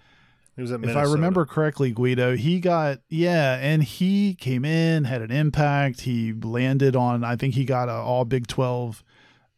[0.59, 5.05] He was at if I remember correctly, Guido, he got yeah, and he came in,
[5.05, 6.01] had an impact.
[6.01, 9.05] He landed on, I think he got a All Big Twelve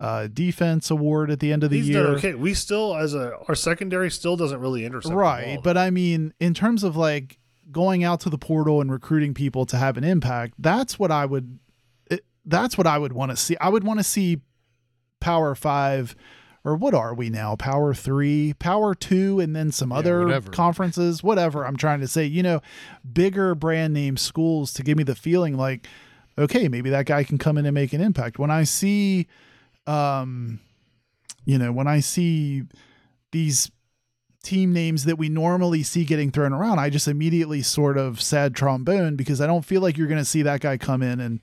[0.01, 2.05] uh, defense award at the end of the he's year.
[2.05, 2.35] done okay.
[2.35, 5.13] We still, as a our secondary, still doesn't really intercept.
[5.13, 7.39] the right, but I mean, in terms of like
[7.71, 11.27] going out to the portal and recruiting people to have an impact, that's what I
[11.27, 11.59] would.
[12.11, 13.57] It, that's what I would want to see.
[13.61, 14.41] I would want to see
[15.21, 16.17] Power Five.
[16.63, 17.57] Or what are we now?
[17.57, 20.51] Power three, power two, and then some other whatever.
[20.51, 21.67] conferences, whatever.
[21.67, 22.61] I'm trying to say, you know,
[23.11, 25.87] bigger brand name schools to give me the feeling like,
[26.37, 28.39] okay, maybe that guy can come in and make an impact.
[28.39, 29.27] When I see,
[29.91, 30.61] um,
[31.45, 32.63] you know, when I see
[33.33, 33.71] these
[34.43, 38.55] team names that we normally see getting thrown around, I just immediately sort of sad
[38.55, 41.41] trombone because I don't feel like you're going to see that guy come in and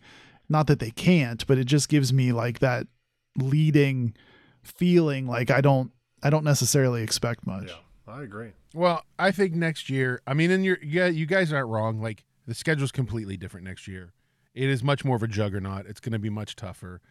[0.49, 2.87] not that they can't, but it just gives me like that
[3.35, 4.15] leading
[4.63, 5.91] feeling like I don't
[6.23, 7.67] I don't necessarily expect much.
[7.67, 8.51] yeah, I agree.
[8.73, 10.21] Well, I think next year.
[10.25, 12.01] I mean, and you're yeah, you guys aren't wrong.
[12.01, 14.13] Like the schedule's completely different next year.
[14.55, 15.85] It is much more of a juggernaut.
[15.85, 17.01] It's going to be much tougher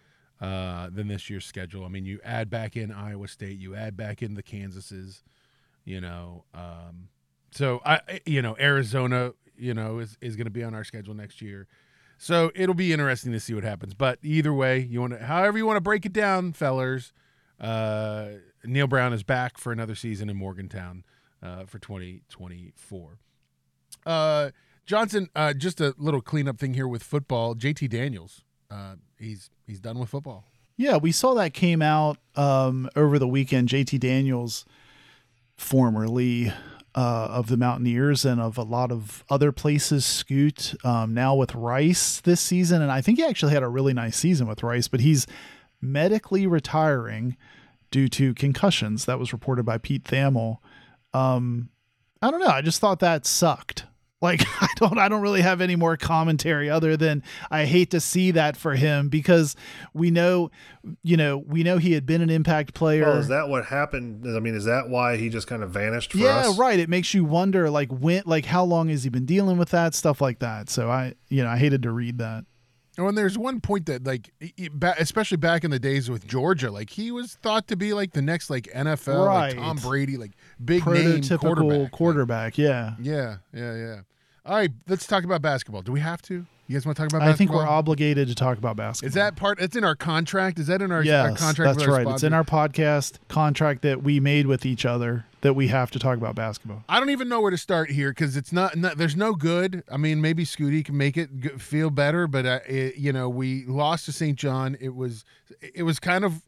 [0.40, 1.84] uh, than this year's schedule.
[1.84, 5.22] I mean, you add back in Iowa State, you add back in the Kansases,
[5.84, 6.44] you know.
[6.54, 7.08] Um,
[7.50, 11.14] so I, you know, Arizona, you know, is is going to be on our schedule
[11.14, 11.66] next year.
[12.18, 13.94] So it'll be interesting to see what happens.
[13.94, 17.12] But either way, you want to, however you want to break it down, fellers.
[17.60, 18.28] Uh,
[18.64, 21.04] Neal Brown is back for another season in Morgantown
[21.42, 23.18] uh, for 2024.
[24.04, 24.50] Uh,
[24.84, 27.54] Johnson, uh, just a little cleanup thing here with football.
[27.54, 30.44] JT Daniels, uh, he's he's done with football.
[30.76, 33.68] Yeah, we saw that came out um, over the weekend.
[33.68, 34.66] JT Daniels,
[35.56, 36.52] formerly
[36.94, 41.54] uh, of the Mountaineers and of a lot of other places, Scoot, um, now with
[41.54, 42.82] Rice this season.
[42.82, 45.26] And I think he actually had a really nice season with Rice, but he's
[45.80, 47.36] medically retiring
[47.90, 49.04] due to concussions.
[49.04, 50.58] That was reported by Pete Thamel.
[51.12, 51.68] Um,
[52.22, 52.46] I don't know.
[52.46, 53.84] I just thought that sucked.
[54.20, 58.00] Like I don't I don't really have any more commentary other than I hate to
[58.00, 59.56] see that for him because
[59.92, 60.50] we know
[61.02, 63.06] you know, we know he had been an impact player.
[63.06, 64.24] Well, is that what happened?
[64.24, 66.58] I mean, is that why he just kind of vanished for yeah, us?
[66.58, 66.78] right.
[66.78, 69.94] It makes you wonder like when like how long has he been dealing with that
[69.94, 70.70] stuff like that.
[70.70, 72.44] So I you know, I hated to read that.
[72.98, 76.08] Oh, and there's one point that, like, he- he- ba- especially back in the days
[76.10, 79.54] with Georgia, like he was thought to be like the next like NFL, like Right.
[79.62, 80.32] Tom Brady, like
[80.64, 81.90] big name quarterback.
[81.92, 82.94] quarterback, yeah.
[83.00, 83.96] Yeah, yeah, yeah.
[84.46, 85.82] All right, let's talk about basketball.
[85.82, 86.46] Do we have to?
[86.68, 87.32] You guys want to talk about Basketball?
[87.34, 89.08] I think we're obligated to talk about basketball.
[89.08, 89.60] Is that part?
[89.60, 90.58] It's in our contract.
[90.58, 91.58] Is that in our, our contract?
[91.58, 92.14] that's with our right.
[92.14, 95.98] It's in our podcast contract that we made with each other that we have to
[95.98, 96.82] talk about basketball.
[96.88, 98.98] I don't even know where to start here because it's not, not.
[98.98, 99.84] There's no good.
[99.90, 103.28] I mean, maybe Scooty can make it g- feel better, but uh, it, you know,
[103.28, 104.36] we lost to St.
[104.36, 104.76] John.
[104.80, 105.24] It was,
[105.74, 106.42] it was kind of,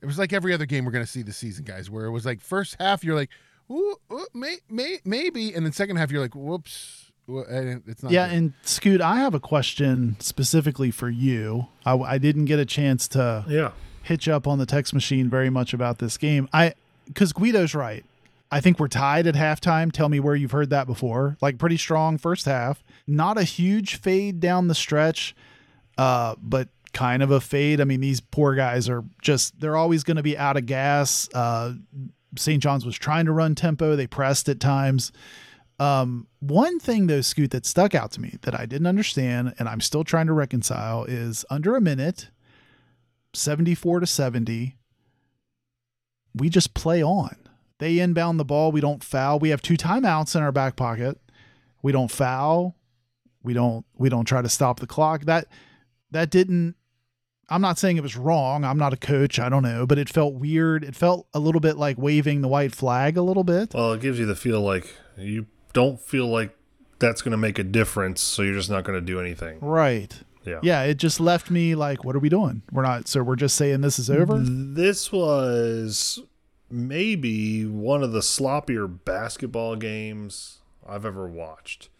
[0.00, 1.88] it was like every other game we're gonna see this season, guys.
[1.88, 3.30] Where it was like first half, you're like,
[3.70, 7.44] ooh, ooh may, may, maybe, and then second half, you're like, whoops, Well,
[7.86, 8.10] it's not.
[8.10, 8.36] Yeah, good.
[8.36, 11.68] and Scoot, I have a question specifically for you.
[11.86, 13.70] I, I didn't get a chance to Yeah.
[14.02, 16.48] hitch up on the text machine very much about this game.
[16.52, 16.74] I
[17.06, 18.04] because Guido's right.
[18.52, 19.90] I think we're tied at halftime.
[19.90, 21.38] Tell me where you've heard that before.
[21.40, 22.84] Like pretty strong first half.
[23.06, 25.34] Not a huge fade down the stretch,
[25.96, 27.80] uh, but kind of a fade.
[27.80, 31.30] I mean, these poor guys are just they're always going to be out of gas.
[31.32, 31.72] Uh,
[32.36, 32.62] St.
[32.62, 33.96] John's was trying to run tempo.
[33.96, 35.12] They pressed at times.
[35.78, 39.66] Um, one thing though, Scoot, that stuck out to me that I didn't understand and
[39.66, 42.28] I'm still trying to reconcile is under a minute,
[43.32, 44.76] 74 to 70,
[46.34, 47.36] we just play on.
[47.82, 48.70] They inbound the ball.
[48.70, 49.40] We don't foul.
[49.40, 51.18] We have two timeouts in our back pocket.
[51.82, 52.76] We don't foul.
[53.42, 55.22] We don't we don't try to stop the clock.
[55.24, 55.48] That
[56.12, 56.76] that didn't
[57.48, 58.64] I'm not saying it was wrong.
[58.64, 59.40] I'm not a coach.
[59.40, 60.84] I don't know, but it felt weird.
[60.84, 63.74] It felt a little bit like waving the white flag a little bit.
[63.74, 66.56] Well, it gives you the feel like you don't feel like
[67.00, 69.58] that's going to make a difference, so you're just not going to do anything.
[69.58, 70.16] Right.
[70.44, 70.60] Yeah.
[70.62, 72.62] Yeah, it just left me like, what are we doing?
[72.70, 74.38] We're not, so we're just saying this is over?
[74.38, 76.20] This was
[76.72, 81.90] maybe one of the sloppier basketball games I've ever watched.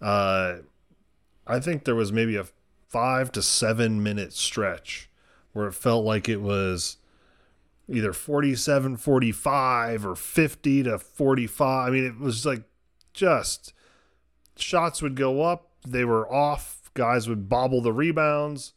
[0.00, 0.56] Uh,
[1.46, 2.46] I think there was maybe a
[2.88, 5.10] five to seven minute stretch
[5.52, 6.96] where it felt like it was
[7.88, 11.88] either 47 45 or 50 to 45.
[11.88, 12.62] I mean, it was like
[13.12, 13.74] just
[14.56, 18.72] shots would go up, they were off, guys would bobble the rebounds.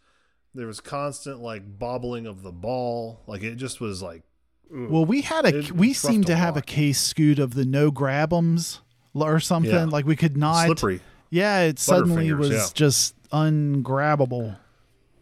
[0.54, 3.22] There was constant like bobbling of the ball.
[3.28, 4.24] Like it just was like
[4.70, 7.90] Well, we had a, we seemed to to have a case scoot of the no
[7.92, 8.82] grab 'ems
[9.14, 9.72] or something.
[9.72, 9.86] Yeah.
[9.86, 10.66] Like we could not.
[10.66, 11.02] slippery.
[11.30, 12.68] Yeah, it suddenly was yeah.
[12.74, 14.58] just ungrabbable.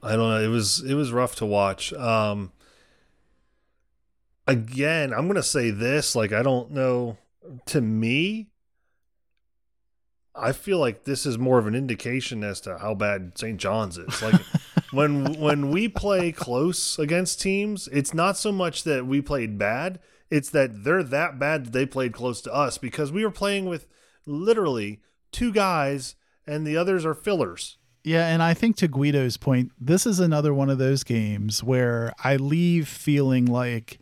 [0.04, 0.42] I don't know.
[0.42, 1.94] It was it was rough to watch.
[1.94, 2.52] Um
[4.48, 7.18] again, I'm gonna say this, like I don't know
[7.68, 8.48] to me,
[10.38, 13.60] I feel like this is more of an indication as to how bad St.
[13.60, 14.22] John's is.
[14.22, 14.42] Like
[14.92, 20.00] when when we play close against teams, it's not so much that we played bad,
[20.30, 23.66] it's that they're that bad that they played close to us because we were playing
[23.66, 23.88] with
[24.26, 26.16] literally two guys
[26.48, 27.78] and the others are fillers.
[28.04, 32.14] Yeah, and I think to Guido's point, this is another one of those games where
[32.24, 34.00] I leave feeling like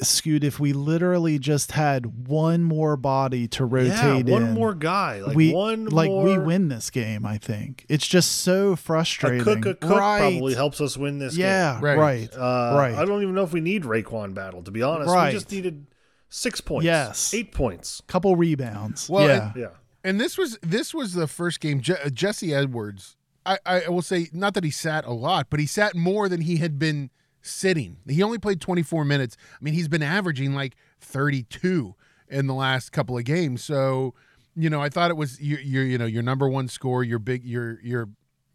[0.00, 4.72] Scoot, if we literally just had one more body to rotate yeah, one in, more
[4.72, 7.26] guy, like we one like more, we win this game.
[7.26, 9.72] I think it's just so frustrating A frustrating.
[9.74, 10.18] cook, a cook right?
[10.20, 11.82] probably helps us win this yeah, game.
[11.84, 11.98] Right.
[11.98, 12.94] right, Uh, right.
[12.94, 15.10] I don't even know if we need RaeQuan Battle to be honest.
[15.10, 15.28] Right.
[15.28, 15.86] We just needed
[16.28, 16.84] six points.
[16.84, 17.34] Yes.
[17.34, 18.00] eight points.
[18.06, 19.08] Couple rebounds.
[19.08, 19.68] Well, yeah, Yeah,
[20.04, 21.80] And this was this was the first game.
[21.80, 23.16] Je- uh, Jesse Edwards.
[23.44, 26.42] I, I will say not that he sat a lot, but he sat more than
[26.42, 27.10] he had been
[27.42, 27.98] sitting.
[28.08, 29.36] He only played 24 minutes.
[29.52, 31.94] I mean, he's been averaging like 32
[32.28, 33.64] in the last couple of games.
[33.64, 34.14] So,
[34.54, 37.18] you know, I thought it was your your you know your number one score, your
[37.18, 38.08] big your your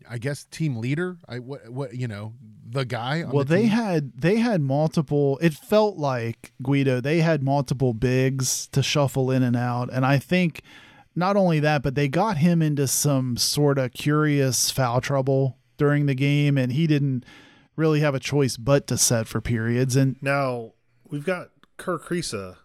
[0.09, 1.17] I guess team leader.
[1.27, 2.33] I what what you know
[2.65, 3.23] the guy.
[3.23, 7.93] On well the they had they had multiple it felt like guido they had multiple
[7.93, 10.61] bigs to shuffle in and out and i think
[11.15, 16.05] not only that but they got him into some sort of curious foul trouble during
[16.05, 17.23] the game and he didn't
[17.75, 20.73] really have a choice but to set for periods and Now
[21.09, 22.57] we've got Kerr Kriisa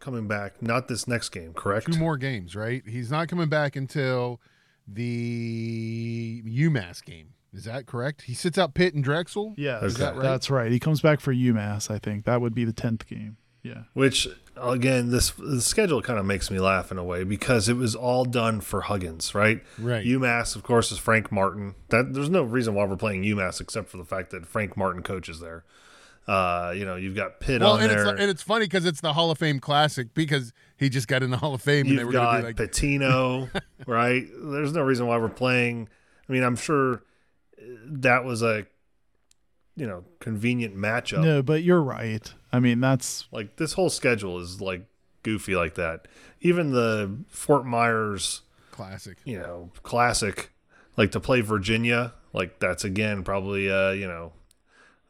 [0.00, 0.60] coming back.
[0.62, 1.92] Not this next game, correct?
[1.92, 2.82] two more games, right?
[2.86, 4.40] He's not coming back until
[4.88, 7.34] the UMass game.
[7.52, 8.22] Is that correct?
[8.22, 9.54] He sits out Pitt and Drexel.
[9.58, 10.22] yeah Is that right?
[10.22, 13.36] that's right he comes back for umass i think that would be the 10th game
[13.62, 17.68] yeah Which again, this the schedule kind of makes me laugh in a way because
[17.68, 19.62] it was all done for Huggins, right?
[19.78, 20.04] Right.
[20.04, 21.74] UMass, of course, is Frank Martin.
[21.88, 25.02] That there's no reason why we're playing UMass except for the fact that Frank Martin
[25.02, 25.64] coaches there.
[26.28, 28.02] Uh, you know, you've got Pitt Well, on and there.
[28.02, 31.22] it's and it's funny because it's the Hall of Fame Classic because he just got
[31.22, 33.48] in the Hall of Fame and they You've were got like, Pitino,
[33.86, 34.24] right?
[34.40, 35.88] There's no reason why we're playing.
[36.28, 37.02] I mean, I'm sure
[37.86, 38.66] that was a
[39.76, 41.22] you know convenient matchup.
[41.22, 44.86] no but you're right i mean that's Like this whole schedule is like
[45.22, 46.08] goofy like that.
[46.40, 49.18] Even the Fort Myers, classic.
[49.24, 50.52] you know, classic,
[50.96, 54.32] like to play Virginia, like that's again probably uh you know,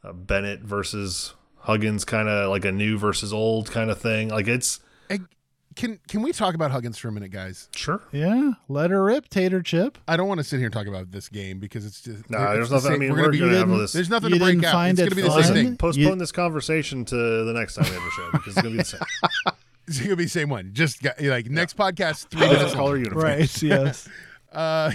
[0.03, 4.29] a Bennett versus Huggins kind of like a new versus old kind of thing.
[4.29, 5.27] Like it's And
[5.75, 7.69] can can we talk about Huggins for a minute, guys?
[7.75, 8.01] Sure.
[8.11, 9.97] Yeah, let her rip, Tater Chip.
[10.07, 12.39] I don't want to sit here and talk about this game because it's just No,
[12.39, 12.91] it's there's the nothing.
[12.93, 13.93] I mean, we're we're, gonna be going to have didn't- this.
[13.93, 14.73] there's nothing You to break didn't out.
[14.73, 15.77] find It's it gonna be the same thing.
[15.77, 18.77] postpone You- this conversation to the next time we have a show because it's going
[18.77, 19.01] to be the same.
[19.85, 20.69] It's gonna be the same one.
[20.71, 22.73] Just got, like next podcast, three Different minutes.
[22.75, 22.99] color long.
[22.99, 23.23] uniform.
[23.25, 23.61] Right.
[23.61, 24.07] Yes.
[24.53, 24.91] Uh,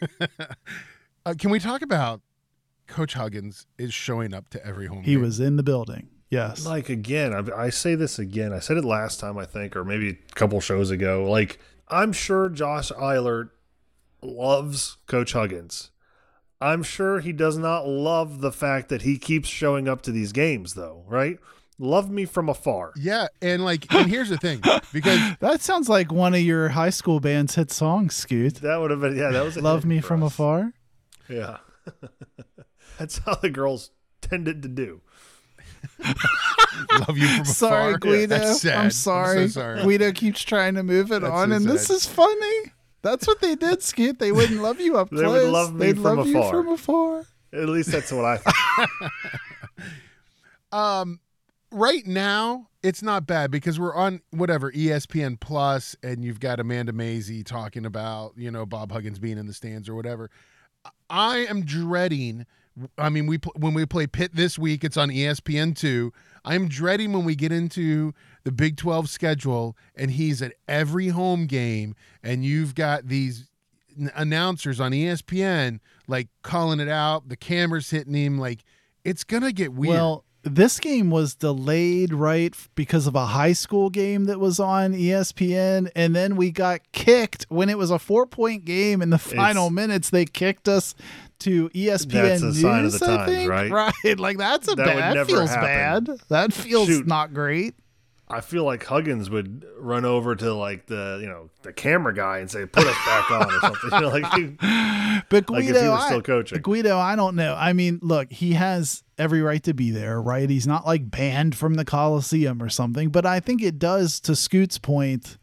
[1.26, 2.20] uh, can we talk about
[2.86, 5.02] Coach Huggins is showing up to every home?
[5.02, 5.22] he game?
[5.22, 6.08] was in the building.
[6.30, 6.66] Yes.
[6.66, 8.52] Like again, I, I say this again.
[8.52, 11.24] I said it last time, I think, or maybe a couple shows ago.
[11.30, 13.50] Like I'm sure Josh Eilert
[14.22, 15.90] loves Coach Huggins.
[16.60, 20.32] I'm sure he does not love the fact that he keeps showing up to these
[20.32, 21.04] games, though.
[21.06, 21.38] Right?
[21.78, 22.92] Love me from afar.
[22.96, 24.60] Yeah, and like, and here's the thing,
[24.92, 28.56] because that sounds like one of your high school band's hit songs, Scoot.
[28.56, 29.30] That would have been yeah.
[29.30, 30.32] That was a Love me from us.
[30.32, 30.72] afar.
[31.28, 31.58] Yeah,
[32.98, 35.00] that's how the girls tended to do.
[37.00, 37.98] love you from Sorry, afar.
[37.98, 38.26] Guido.
[38.38, 38.76] That's sad.
[38.78, 39.48] I'm sorry.
[39.48, 39.82] so sorry.
[39.82, 42.72] Guido keeps trying to move it That's on, so and this is funny.
[43.02, 44.18] That's what they did, Scoot.
[44.18, 45.52] They wouldn't love you up They would close.
[45.52, 46.50] love me They'd from love you afar.
[46.50, 47.24] from afar.
[47.52, 49.12] At least that's what I think.
[50.72, 51.20] Um,
[51.70, 56.92] right now it's not bad because we're on whatever ESPN Plus, and you've got Amanda
[56.92, 60.30] Maisie talking about you know Bob Huggins being in the stands or whatever.
[61.10, 62.46] I am dreading.
[62.96, 66.12] I mean, we when we play Pitt this week, it's on ESPN two.
[66.44, 68.12] I'm dreading when we get into
[68.44, 73.48] the Big Twelve schedule, and he's at every home game, and you've got these
[73.98, 77.28] n- announcers on ESPN like calling it out.
[77.28, 78.38] The cameras hitting him.
[78.38, 78.64] Like
[79.04, 79.94] it's gonna get weird.
[79.94, 84.94] Well, this game was delayed, right, because of a high school game that was on
[84.94, 85.90] ESPN.
[85.94, 89.66] And then we got kicked when it was a four point game in the final
[89.66, 90.10] It's- minutes.
[90.10, 90.94] They kicked us
[91.40, 93.50] to ESPN That's a News, sign of the I times, think.
[93.50, 93.70] right?
[93.70, 93.94] Right.
[94.18, 94.94] Like, that's a That bad.
[94.94, 96.04] would That never feels happen.
[96.04, 96.20] bad.
[96.28, 97.06] That feels Shoot.
[97.06, 97.74] not great.
[98.30, 102.40] I feel like Huggins would run over to like the you know the camera guy
[102.40, 103.90] and say, "Put us back on" or something.
[103.92, 104.56] You know, like he-
[105.30, 106.60] But Like if Guido, he I- still coaching.
[106.60, 107.54] Guido, I don't know.
[107.54, 110.50] I mean, look, he has every right to be there, right?
[110.50, 113.08] He's not like banned from the Coliseum or something.
[113.08, 115.38] But I think it does, to Scoot's point,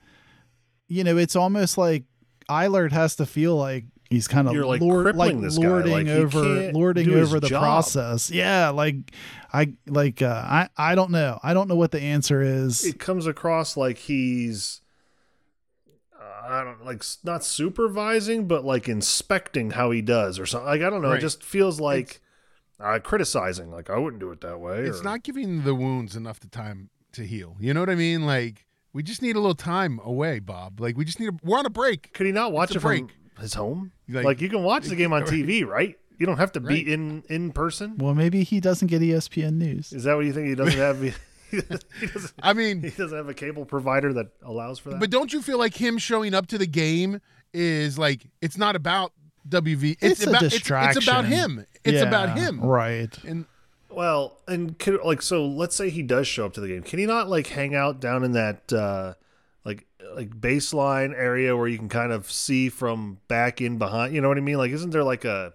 [0.87, 2.03] you know, it's almost like
[2.49, 5.67] Eilert has to feel like he's kind of You're, like, lord, like crippling this guy.
[5.67, 7.61] lording Like, over lording over the job.
[7.61, 8.31] process.
[8.31, 9.11] Yeah, like
[9.53, 11.39] I like uh, I I don't know.
[11.43, 12.83] I don't know what the answer is.
[12.85, 14.81] it comes across like he's
[16.19, 20.67] uh, I don't like not supervising, but like inspecting how he does or something.
[20.67, 21.09] Like I don't know.
[21.09, 21.17] Right.
[21.17, 22.21] It just feels like
[22.79, 23.71] uh, criticizing.
[23.71, 24.79] Like I wouldn't do it that way.
[24.81, 27.55] it's or- not giving the wounds enough the time to heal.
[27.59, 28.25] You know what I mean?
[28.25, 30.79] Like we just need a little time away, Bob.
[30.79, 32.13] Like we just need a we're on a break.
[32.13, 33.15] Could he not watch It's it a from break.
[33.39, 33.91] His home?
[34.09, 35.97] Like- Like, you can watch the game on TV, right?
[36.17, 36.85] You don't have to Right.
[36.85, 37.97] be in in person.
[37.97, 39.91] well, maybe he doesn't get ESPN news.
[39.91, 40.47] Is that what you think?
[40.47, 41.01] He doesn't have.
[41.51, 41.57] he
[42.07, 42.33] doesn't.
[42.41, 44.99] I mean, He doesn't have a cable provider that allows for that.
[44.99, 47.19] but don't you feel like him showing up to the game
[47.53, 49.11] is like it's not about
[49.49, 49.97] WV.
[50.01, 50.97] It's, It's a about it's, distraction.
[50.97, 51.65] it's about him.
[51.83, 52.61] It's Yeah, about him.
[52.61, 53.15] right?
[53.25, 53.45] And
[53.89, 56.81] Well, and could, like so, let's say he does show up to the game.
[56.83, 59.13] Can he not like hang out down in that uh
[60.13, 64.13] like like baseline area where you can kind of see from back in behind?
[64.13, 64.57] You know what I mean?
[64.57, 65.53] Like, isn't there like a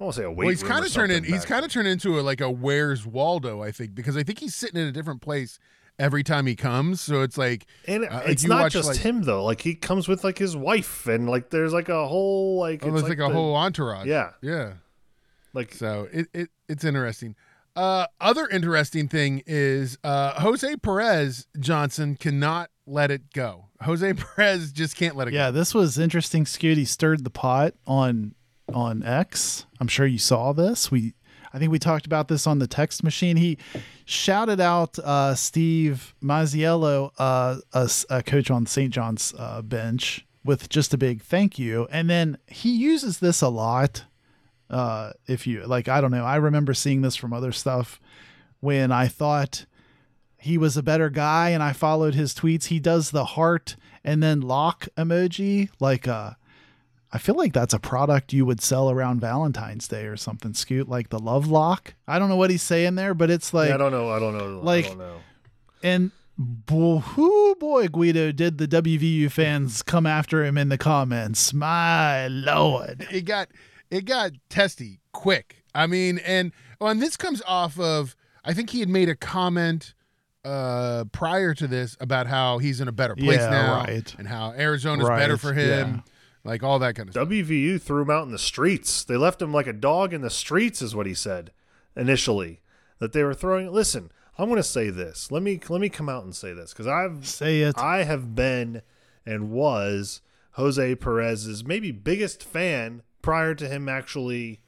[0.00, 1.22] I won't say a weight well, he's kind of turned in.
[1.24, 4.40] He's kind of turned into a, like a Where's Waldo, I think, because I think
[4.40, 5.58] he's sitting in a different place
[5.98, 7.00] every time he comes.
[7.00, 9.44] So it's like And uh, it's not watch, just like- him though.
[9.44, 12.88] Like he comes with like his wife, and like there's like a whole like oh,
[12.88, 14.06] it's there's like, a the- whole entourage.
[14.06, 14.72] yeah yeah.
[15.52, 17.36] like So it, it it's interesting.
[17.74, 23.66] Uh, other interesting thing is uh, Jose Perez Johnson cannot let it go.
[23.82, 25.52] Jose Perez just can't let it Yeah, go.
[25.58, 26.44] this was interesting.
[26.44, 28.34] Scooty stirred the pot on
[28.72, 29.66] on X.
[29.80, 30.90] I'm sure you saw this.
[30.90, 31.14] We
[31.52, 33.36] I think we talked about this on the text machine.
[33.36, 33.58] He
[34.06, 38.90] shouted out uh, Steve Masiello, uh, a, a coach on St.
[38.92, 41.86] John's uh, bench, with just a big thank you.
[41.90, 44.04] And then he uses this a lot.
[44.70, 46.24] Uh, if you like, I don't know.
[46.24, 48.00] I remember seeing this from other stuff
[48.60, 49.66] when I thought
[50.42, 52.66] he was a better guy and I followed his tweets.
[52.66, 55.68] He does the heart and then lock emoji.
[55.80, 56.32] Like, uh,
[57.12, 60.88] I feel like that's a product you would sell around Valentine's Day or something, Scoot,
[60.88, 61.94] like the love lock.
[62.08, 64.10] I don't know what he's saying there, but it's like, I don't know.
[64.10, 64.60] I don't know.
[64.60, 65.16] like- I don't know.
[65.82, 71.52] and boy, whoo, boy, Guido, did the WVU fans come after him in the comments?
[71.52, 73.06] My lord.
[73.12, 73.48] It got
[73.90, 75.62] it got testy quick.
[75.74, 79.14] I mean, and well, and this comes off of I think he had made a
[79.14, 79.94] comment
[80.44, 84.14] uh prior to this about how he's in a better place Yeah, now right.
[84.18, 86.02] and how Arizona's better for him.
[86.44, 87.28] Like all that kind of stuff.
[87.28, 89.04] WVU threw him out in the streets.
[89.04, 91.52] They left him like a dog in the streets, is what he said
[91.96, 92.60] initially.
[92.98, 93.70] That they were throwing.
[93.72, 95.30] Listen, I'm going to say this.
[95.30, 97.78] Let me let me come out and say this because I've Say it.
[97.78, 98.82] I have been
[99.24, 100.20] and was
[100.52, 104.60] Jose Perez's maybe biggest fan prior to him actually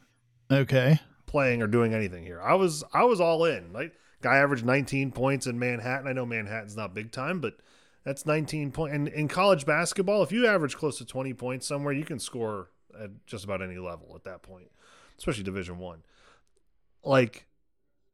[0.50, 1.00] okay.
[1.26, 2.40] playing or doing anything here.
[2.40, 3.72] I was I was all in.
[3.72, 3.94] Like
[4.24, 6.08] guy averaged 19 points in Manhattan.
[6.08, 7.58] I know Manhattan's not big time, but
[8.04, 8.94] that's 19 points.
[8.94, 12.70] And in college basketball, if you average close to 20 points somewhere, you can score
[12.98, 14.70] at just about any level at that point,
[15.18, 16.04] especially Division One.
[17.04, 17.46] Like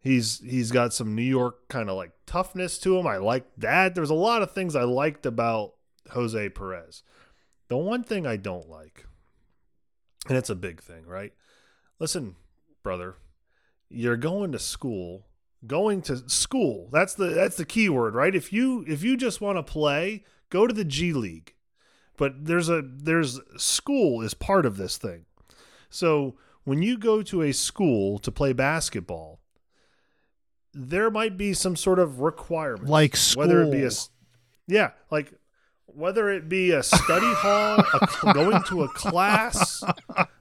[0.00, 3.06] he's he's got some New York kind of like toughness to him.
[3.06, 3.94] I like that.
[3.94, 5.74] There's a lot of things I liked about
[6.10, 7.04] Jose Perez.
[7.68, 9.06] The one thing I don't like,
[10.28, 11.32] and it's a big thing, right?
[12.00, 12.34] Listen,
[12.82, 13.14] brother,
[13.88, 15.26] you're going to school
[15.66, 16.88] going to school.
[16.92, 18.34] That's the that's the key word right?
[18.34, 21.54] If you if you just want to play go to the g league.
[22.16, 25.24] But there's a there's school is part of this thing.
[25.88, 29.40] So when you go to a school to play basketball
[30.72, 33.90] there might be some sort of requirement Like whether it be a
[34.66, 35.32] yeah like
[35.96, 39.82] whether it be a study hall a, cl- going to a class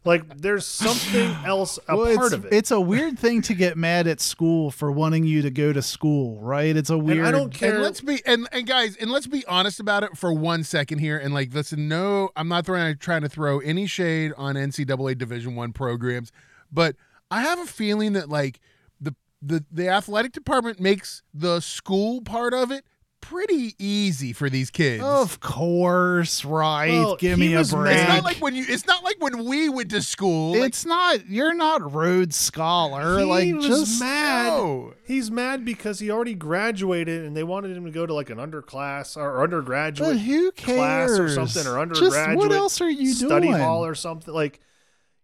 [0.06, 3.54] like there's something else a Well, part it's, of it it's a weird thing to
[3.54, 6.76] get mad at school for wanting you to go to school, right?
[6.76, 7.26] It's a weird.
[7.26, 10.18] I don't care- And let's be and, and guys, and let's be honest about it
[10.18, 11.18] for one second here.
[11.18, 15.56] And like, listen, no, I'm not throwing trying to throw any shade on NCAA Division
[15.56, 16.32] One programs,
[16.72, 16.96] but
[17.32, 18.60] I have a feeling that like
[19.00, 22.86] the the the athletic department makes the school part of it
[23.22, 25.04] pretty easy for these kids.
[25.04, 26.90] Of course, right?
[26.92, 27.98] Well, Give me a break.
[27.98, 28.66] it's not like when you.
[28.68, 30.54] It's not like when we went to school.
[30.54, 31.28] Like, it's not.
[31.28, 33.20] You're not Rhodes Scholar.
[33.20, 34.48] he like was just mad.
[34.48, 34.94] no.
[35.06, 38.38] He's mad because he already graduated and they wanted him to go to like an
[38.38, 43.14] underclass or undergraduate But who class or something or Just undergraduate what else are you
[43.14, 43.54] study doing?
[43.54, 44.34] Study hall or something.
[44.34, 44.60] Like,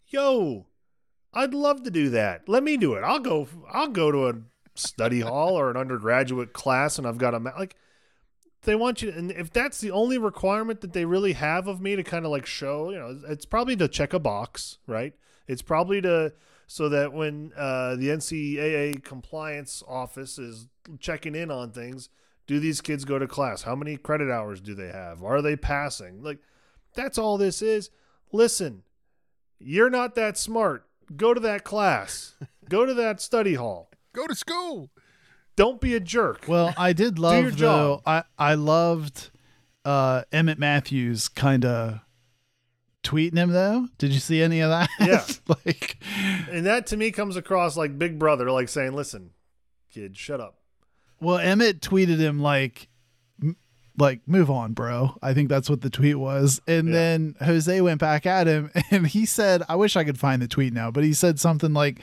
[0.07, 0.65] yo,
[1.33, 2.47] I'd love to do that.
[2.47, 3.01] Let me do it.
[3.03, 3.47] I'll go.
[3.71, 4.33] I'll go to a
[4.75, 7.75] study hall or an undergraduate class and I've got a ma- like.
[8.65, 11.95] They want you, and if that's the only requirement that they really have of me
[11.95, 15.13] to kind of like show, you know, it's probably to check a box, right?
[15.47, 16.33] It's probably to
[16.67, 20.67] so that when uh, the NCAA compliance office is
[20.99, 22.09] checking in on things,
[22.47, 23.63] do these kids go to class?
[23.63, 25.23] How many credit hours do they have?
[25.23, 26.23] Are they passing?
[26.23, 26.39] Like,
[26.93, 27.89] that's all this is.
[28.31, 28.83] Listen,
[29.59, 30.87] you're not that smart.
[31.15, 32.33] Go to that class.
[32.69, 33.91] go to that study hall.
[34.13, 34.89] Go to school.
[35.55, 36.45] Don't be a jerk.
[36.47, 38.01] Well, I did love though.
[38.05, 39.29] I I loved
[39.85, 41.99] uh Emmitt Matthews kind of
[43.03, 43.87] tweeting him though.
[43.97, 44.89] Did you see any of that?
[44.99, 45.25] Yeah.
[45.65, 45.97] like
[46.51, 49.31] and that to me comes across like Big Brother, like saying, "Listen,
[49.93, 50.57] kid, shut up."
[51.21, 52.89] Well, Emmitt tweeted him like,
[53.97, 55.17] like move on, bro.
[55.21, 56.59] I think that's what the tweet was.
[56.67, 56.93] And Yeah.
[56.93, 60.47] then Jose went back at him, and he said, "I wish I could find the
[60.47, 62.01] tweet now," but he said something like,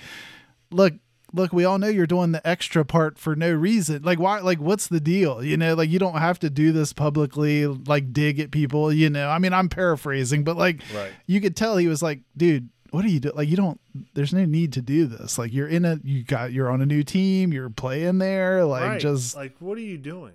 [0.71, 0.95] "Look."
[1.35, 4.03] Look, we all know you're doing the extra part for no reason.
[4.03, 4.41] Like, why?
[4.41, 5.43] Like, what's the deal?
[5.43, 7.67] You know, like you don't have to do this publicly.
[7.67, 8.93] Like, dig at people.
[8.93, 11.13] You know, I mean, I'm paraphrasing, but like, Right.
[11.27, 13.35] you could tell he was like, dude, what are you doing?
[13.35, 13.81] Like, you don't.
[14.13, 15.39] There's no need to do this.
[15.39, 15.99] Like, you're in a.
[16.05, 16.53] You got.
[16.53, 17.53] You're on a new team.
[17.53, 18.65] You're playing there.
[18.67, 19.01] Like, right.
[19.01, 20.35] just like, what are you doing?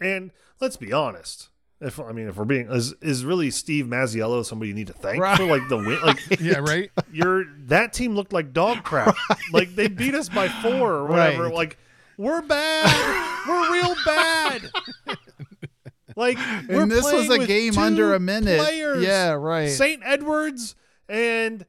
[0.00, 0.30] And
[0.60, 1.48] let's be honest.
[1.80, 4.92] If I mean, if we're being is is really Steve Masiello somebody you need to
[4.92, 5.36] thank Right.
[5.36, 6.00] for like the win?
[6.02, 6.90] Like, Yeah, right.
[7.12, 9.16] you're that team looked like dog crap.
[9.52, 11.44] Like they beat us by four or whatever.
[11.44, 11.54] Right.
[11.54, 11.78] Like
[12.16, 13.44] we're bad.
[13.48, 14.62] we're real bad.
[16.16, 16.36] Like
[16.68, 18.58] we're and this was a game under a minute.
[18.60, 19.04] Players.
[19.04, 19.68] Yeah, right.
[19.70, 20.02] St.
[20.04, 20.74] Edwards
[21.08, 21.64] and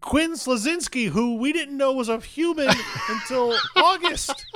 [0.00, 2.70] Quinn Slazinski, who we didn't know was a human
[3.10, 4.46] until August.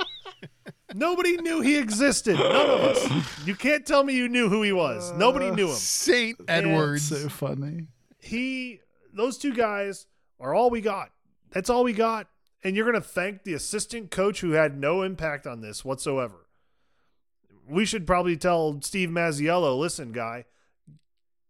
[0.93, 2.37] Nobody knew he existed.
[2.37, 3.47] None of us.
[3.47, 5.11] You can't tell me you knew who he was.
[5.13, 5.75] Nobody knew him.
[5.75, 7.07] Saint Edwards.
[7.07, 7.87] so funny.
[8.17, 8.79] He,
[9.13, 10.07] those two guys
[10.39, 11.11] are all we got.
[11.51, 12.27] That's all we got.
[12.63, 16.47] And you're going to thank the assistant coach who had no impact on this whatsoever.
[17.67, 20.45] We should probably tell Steve Masiello, listen, guy,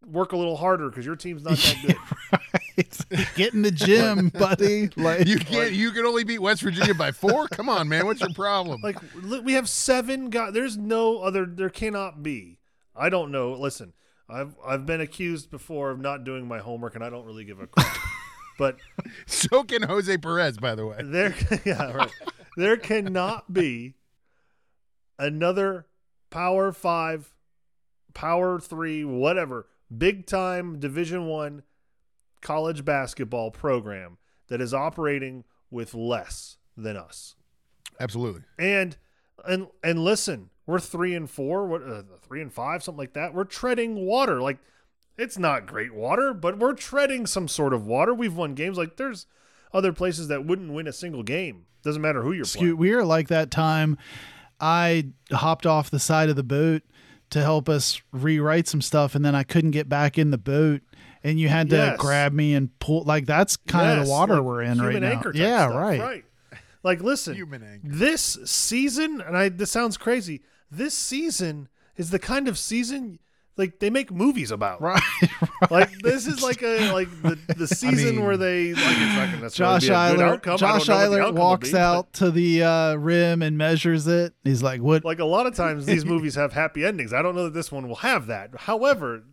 [0.06, 1.96] work a little harder because your team's not that good.
[2.32, 3.36] right.
[3.36, 4.90] Get in the gym, buddy.
[4.96, 5.74] Like You can't.
[5.74, 7.48] You can only beat West Virginia by four.
[7.50, 8.06] Come on, man.
[8.06, 8.82] What's your problem?
[8.82, 8.98] Like
[9.44, 10.54] we have seven guys.
[10.54, 11.46] There's no other.
[11.46, 12.58] There cannot be.
[12.96, 13.52] I don't know.
[13.54, 13.94] Listen,
[14.30, 17.60] I've I've been accused before of not doing my homework, and I don't really give
[17.60, 17.98] a crap.
[18.58, 18.78] but
[19.26, 20.98] so can Jose Perez, by the way.
[21.04, 21.36] there,
[21.66, 22.12] yeah, right.
[22.56, 23.96] There cannot be
[25.18, 25.86] another
[26.30, 27.34] Power Five,
[28.14, 31.64] Power Three, whatever, big time Division One
[32.42, 34.18] college basketball program
[34.48, 37.36] that is operating with less than us.
[38.00, 38.42] Absolutely.
[38.58, 38.98] And
[39.46, 43.34] and and listen, we're three and four, what uh, three and five, something like that.
[43.34, 44.42] We're treading water.
[44.42, 44.58] Like
[45.18, 48.14] it's not great water, but we're treading some sort of water.
[48.14, 48.78] We've won games.
[48.78, 49.26] Like there's
[49.74, 51.66] other places that wouldn't win a single game.
[51.84, 52.78] Doesn't matter who you're Scoot, playing.
[52.78, 53.98] we are like that time
[54.60, 56.82] I hopped off the side of the boat
[57.32, 60.82] to help us rewrite some stuff, and then I couldn't get back in the boat.
[61.24, 61.98] And you had to Yes.
[62.00, 63.04] grab me and pull.
[63.04, 65.22] Like that's kind of the water like we're in human right now.
[65.22, 66.00] type Yeah, stuff, right.
[66.00, 66.26] right.
[66.82, 67.88] Like, listen, Human anchor.
[67.90, 70.42] this season, and I this sounds crazy.
[70.72, 71.68] This season
[71.98, 73.20] is the kind of season
[73.60, 74.82] like they make movies about.
[74.90, 75.02] Right.
[75.70, 79.32] Like this is like a like the, the season mean- where they like it's not
[79.32, 80.44] gonna Josh be Eilert.
[80.44, 84.08] Josh don't know what the Eilert walks be, out to the uh, rim and measures
[84.08, 84.34] it.
[84.44, 85.04] He's like, "What?
[85.06, 87.14] Like a lot of times, these movies have happy endings.
[87.14, 88.52] I don't know that this one will have that.
[88.62, 89.24] However,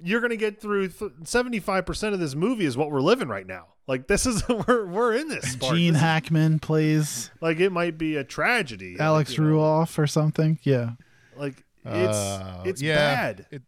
[0.00, 0.90] you're going to get through
[1.24, 3.66] seventy five percent of this movie is what we're living right now.
[3.88, 5.56] Like this is we're we're in this.
[5.56, 5.74] part.
[5.74, 8.92] Gene This is- Hackman plays like it might be a tragedy.
[8.92, 10.90] like, Alex know, Ruoff or something." Yeah.
[11.36, 13.46] Like Uh, it's yeah, bad.
[13.50, 13.62] it-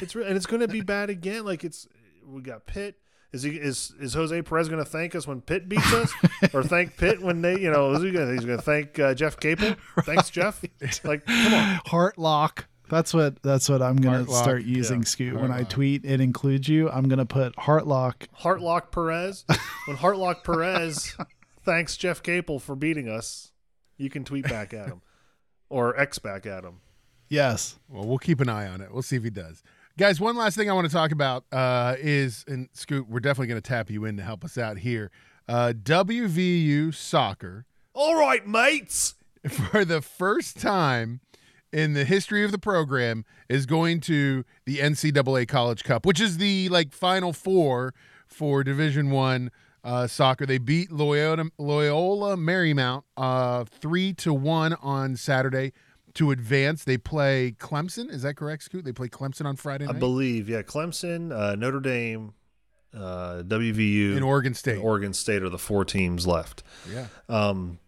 [0.00, 1.44] It's re- and it's going to be bad again.
[1.44, 1.86] Like it's
[2.26, 2.96] we got Pitt.
[3.32, 6.12] Is he is is Jose Perez going to thank us when Pitt beats us,
[6.54, 9.12] or thank Pitt when they you know is he gonna, he's going to thank uh,
[9.14, 9.74] Jeff Capel?
[10.02, 10.64] Thanks Jeff.
[11.04, 11.78] Like come on.
[11.86, 12.64] Heartlock.
[12.90, 15.06] That's what that's what I'm gonna Heartlock, start using, yeah.
[15.06, 15.40] Scoot.
[15.40, 18.28] When I tweet it includes you, I'm gonna put Heartlock.
[18.40, 19.44] Heartlock Perez.
[19.86, 21.16] When Heartlock Perez
[21.64, 23.50] thanks Jeff Capel for beating us,
[23.96, 25.02] you can tweet back at him
[25.70, 26.80] or X back at him.
[27.34, 27.80] Yes.
[27.88, 28.92] Well, we'll keep an eye on it.
[28.92, 29.64] We'll see if he does.
[29.98, 33.48] Guys, one last thing I want to talk about uh, is, and Scoot, we're definitely
[33.48, 35.10] going to tap you in to help us out here.
[35.48, 39.16] Uh, WVU soccer, All right, mates.
[39.48, 41.20] for the first time
[41.72, 46.38] in the history of the program, is going to the NCAA College Cup, which is
[46.38, 47.94] the like Final Four
[48.28, 49.50] for Division One
[49.82, 50.46] uh, soccer.
[50.46, 55.72] They beat Loyola, Loyola Marymount uh, three to one on Saturday
[56.14, 56.84] to advance.
[56.84, 58.10] They play Clemson.
[58.10, 58.84] Is that correct, Scoot?
[58.84, 62.34] They play Clemson on Friday I believe, yeah, Clemson, uh, Notre Dame,
[62.94, 64.78] uh, WVU, in Oregon State.
[64.78, 66.62] Oregon State are the four teams left.
[66.90, 67.78] yeah, Um,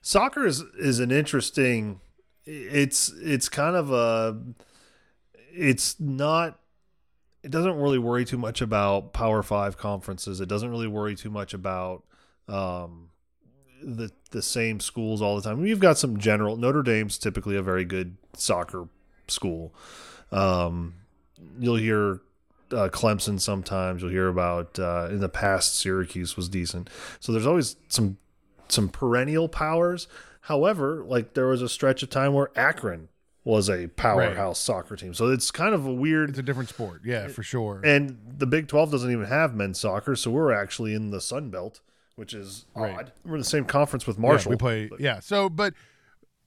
[0.00, 2.00] soccer is is an interesting.
[2.44, 4.40] It's it's kind of a.
[5.52, 6.58] It's not.
[7.44, 10.40] It doesn't really worry too much about Power Five conferences.
[10.40, 12.02] It doesn't really worry too much about
[12.48, 13.07] um,
[13.82, 15.64] the the same schools all the time.
[15.64, 16.56] You've got some general.
[16.56, 18.88] Notre Dame's typically a very good soccer
[19.26, 19.74] school.
[20.32, 20.94] Um,
[21.58, 22.20] you'll hear
[22.72, 24.02] uh, Clemson sometimes.
[24.02, 26.90] You'll hear about uh, in the past Syracuse was decent.
[27.20, 28.18] So there's always some
[28.68, 30.08] some perennial powers.
[30.42, 33.08] However, like there was a stretch of time where Akron
[33.44, 35.14] was a powerhouse soccer team.
[35.14, 37.00] So it's kind of a weird it's a different sport.
[37.04, 37.80] Yeah, for sure.
[37.82, 41.48] and the Big 12 doesn't even have men's soccer, so we're actually in the Sun
[41.50, 41.80] Belt,
[42.18, 42.94] which is Right.
[42.98, 43.12] odd.
[43.24, 44.50] We're in the same conference with Yeah, Marshall.
[44.50, 44.90] we play.
[44.98, 45.20] Yeah.
[45.20, 45.72] So, but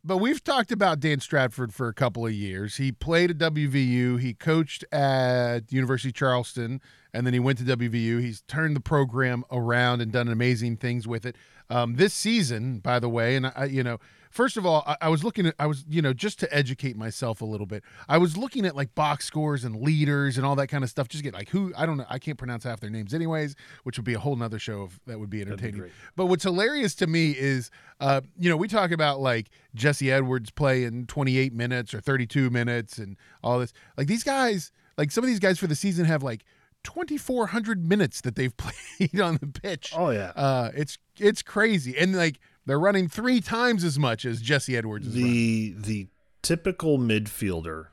[0.03, 2.77] but we've talked about Dan Stratford for a couple of years.
[2.77, 4.17] He played at WVU.
[4.17, 6.81] He coached at University of Charleston,
[7.13, 8.17] and then he went to WVU.
[8.19, 11.35] He's turned the program around and done amazing things with it.
[11.69, 13.99] Um, this season, by the way, and I, you know,
[14.31, 16.97] first of all, I, I was looking at, I was, you know, just to educate
[16.97, 17.83] myself a little bit.
[18.09, 21.07] I was looking at like box scores and leaders and all that kind of stuff.
[21.07, 22.05] Just get like who I don't know.
[22.09, 24.99] I can't pronounce half their names, anyways, which would be a whole nother show of,
[25.05, 25.79] that would be entertaining.
[25.81, 25.91] great.
[26.15, 27.69] But what's hilarious to me is,
[27.99, 32.97] uh, you know, we talk about like Jesse Edwards playing 28 minutes or 32 minutes
[32.97, 33.73] and all this.
[33.97, 36.43] Like these guys, like some of these guys for the season have like
[36.83, 39.93] 2,400 minutes that they've played on the pitch.
[39.95, 40.31] oh yeah.
[40.35, 45.07] Uh, it's it's crazy, and like they're running three times as much as Jesse Edwards
[45.07, 45.31] is running.
[45.31, 46.07] the the
[46.41, 47.87] typical midfielder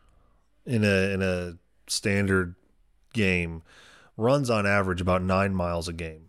[0.66, 1.54] in a in a
[1.86, 2.54] standard
[3.12, 3.62] game
[4.16, 6.24] runs on average about 9 miles a game.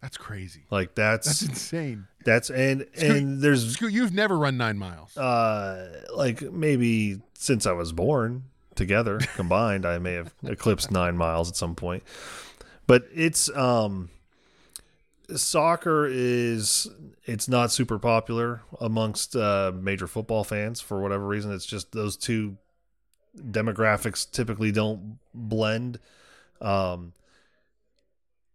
[0.00, 0.64] That's crazy.
[0.70, 2.06] Like That's that's insane.
[2.24, 5.14] that's and and there's Scoot, you've never run nine miles.
[5.16, 8.44] uh like maybe since I was born
[8.74, 12.02] together combined I may have eclipsed 9 miles at some point.
[12.86, 14.08] But it's um
[15.36, 16.88] soccer is
[17.24, 22.16] it's not super popular amongst uh major football fans for whatever reason it's just those
[22.16, 22.56] two
[23.36, 25.98] demographics typically don't blend
[26.60, 27.12] um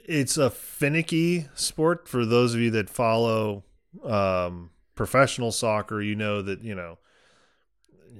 [0.07, 3.63] it's a finicky sport for those of you that follow
[4.03, 6.01] um, professional soccer.
[6.01, 6.99] You know that you know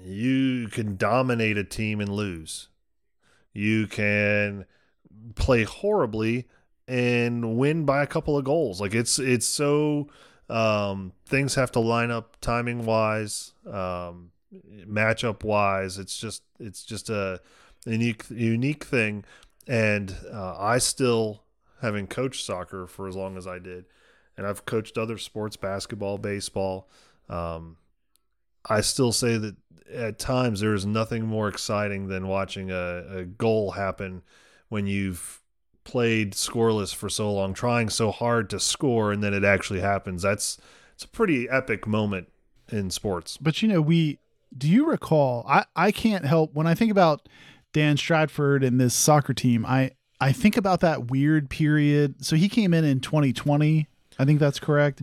[0.03, 2.69] you can dominate a team and lose.
[3.53, 4.65] You can
[5.35, 6.47] play horribly
[6.87, 8.79] and win by a couple of goals.
[8.79, 10.09] Like it's it's so
[10.49, 14.31] um, things have to line up timing wise, um,
[14.87, 15.97] matchup wise.
[15.97, 17.41] It's just it's just a
[17.85, 19.25] unique unique thing,
[19.67, 21.43] and uh, I still
[21.81, 23.85] having coached soccer for as long as I did,
[24.37, 26.89] and I've coached other sports, basketball, baseball.
[27.29, 27.77] Um,
[28.67, 29.55] I still say that
[29.93, 34.23] at times there is nothing more exciting than watching a, a goal happen
[34.69, 35.41] when you've
[35.85, 40.23] played scoreless for so long, trying so hard to score, and then it actually happens.
[40.23, 40.57] That's
[40.93, 42.27] it's a pretty epic moment
[42.69, 43.37] in sports.
[43.37, 44.19] But you know, we
[44.57, 45.45] do you recall?
[45.47, 47.29] I I can't help when I think about
[47.71, 49.65] Dan Stratford and this soccer team.
[49.65, 52.25] I I think about that weird period.
[52.25, 53.87] So he came in in 2020.
[54.17, 55.01] I think that's correct.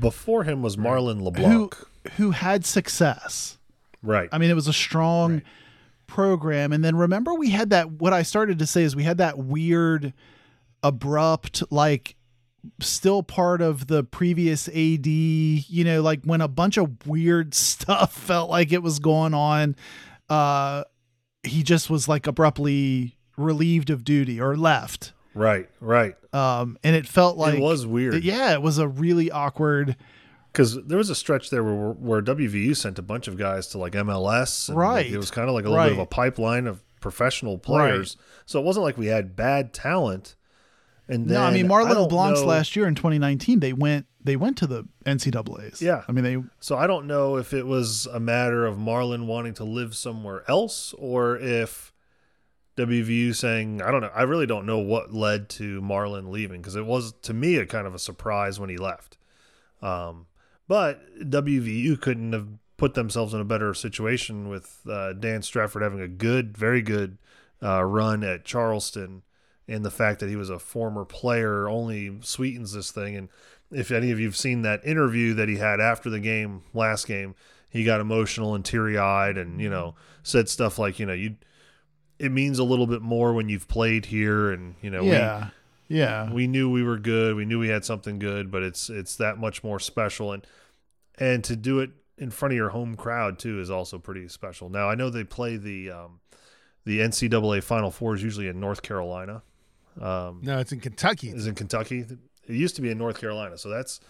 [0.00, 1.76] Before him was Marlon LeBlanc.
[2.16, 3.56] who had success.
[4.02, 4.28] right.
[4.32, 5.42] I mean, it was a strong
[6.08, 6.72] program.
[6.72, 7.92] And then remember, we had that.
[7.92, 10.12] What I started to say is we had that weird,
[10.82, 12.16] abrupt, like
[12.80, 18.12] still part of the previous AD, you know, like when a bunch of weird stuff
[18.12, 19.76] felt like it was going on.
[20.28, 20.82] Uh,
[21.44, 25.12] he just was like abruptly relieved of duty or left.
[25.34, 25.68] right.
[25.80, 26.16] Right.
[26.34, 28.22] Um, and it felt like it was weird.
[28.22, 29.96] yeah, it was a really awkward.
[30.58, 33.78] Because there was a stretch there where, where WVU sent a bunch of guys to
[33.78, 34.68] like MLS.
[34.68, 35.06] and, like, Right.
[35.12, 38.16] it was kind of like a little bit of a pipeline of professional players.
[38.44, 40.34] So it wasn't like we had bad talent.
[41.06, 44.34] And then no, I mean Marlon LeBlanc's know- last year in 2019, they went they
[44.34, 45.80] went to the NCAA's.
[45.80, 46.02] Yeah.
[46.08, 49.54] I mean they So I don't know if it was a matter of Marlon wanting
[49.54, 51.92] to live somewhere else or if
[52.76, 54.10] WVU saying, I don't know.
[54.12, 57.64] I really don't know what led to Marlon leaving because it was, to me, a
[57.66, 59.18] kind of a surprise when he left.
[59.82, 60.26] Um,
[60.68, 62.46] but WVU couldn't have
[62.76, 67.18] put themselves in a better situation with uh, Dan Stratford having a good, very good
[67.62, 69.22] uh, run at Charleston.
[69.66, 73.16] And the fact that he was a former player only sweetens this thing.
[73.16, 73.28] And
[73.70, 77.34] if any of you've seen that interview that he had after the game, last game,
[77.68, 81.36] he got emotional and teary eyed and, you know, said stuff like, you know, you
[82.18, 85.04] it means a little bit more when you've played here and, you know,
[85.42, 85.50] we,
[85.88, 87.34] yeah we knew we were good.
[87.34, 90.46] We knew we had something good, but it's it's that much more special and
[91.18, 94.68] and to do it in front of your home crowd too is also pretty special.
[94.68, 96.20] Now I know they play the um,
[96.84, 99.42] the NCAA Final Four is usually in North Carolina.
[100.00, 101.30] Um, No, it's in Kentucky.
[101.30, 102.00] is in Kentucky.
[102.00, 104.00] It used to be in North Carolina, so that's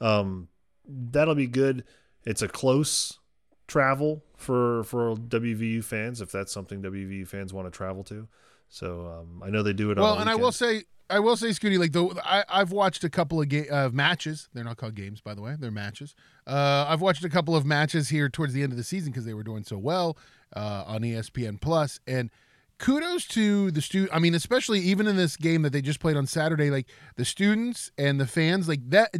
[0.00, 0.48] um,
[0.86, 1.84] that'll be good.
[2.24, 3.18] It's a close
[3.66, 8.28] travel for for WVU fans if that's something WVU fans want to travel to.
[8.68, 9.98] So um, I know they do it.
[9.98, 13.08] Well, and I will say, I will say, Scooty, like the I, I've watched a
[13.08, 14.48] couple of ga- uh, matches.
[14.52, 15.56] They're not called games, by the way.
[15.58, 16.14] They're matches.
[16.46, 19.24] Uh, I've watched a couple of matches here towards the end of the season because
[19.24, 20.18] they were doing so well
[20.54, 21.98] uh, on ESPN Plus.
[22.06, 22.30] And
[22.78, 24.14] kudos to the student.
[24.14, 26.86] I mean, especially even in this game that they just played on Saturday, like
[27.16, 29.14] the students and the fans, like that.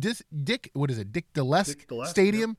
[0.00, 1.12] Dis, Dick, what is it?
[1.12, 2.56] Dick Gillespie, Stadium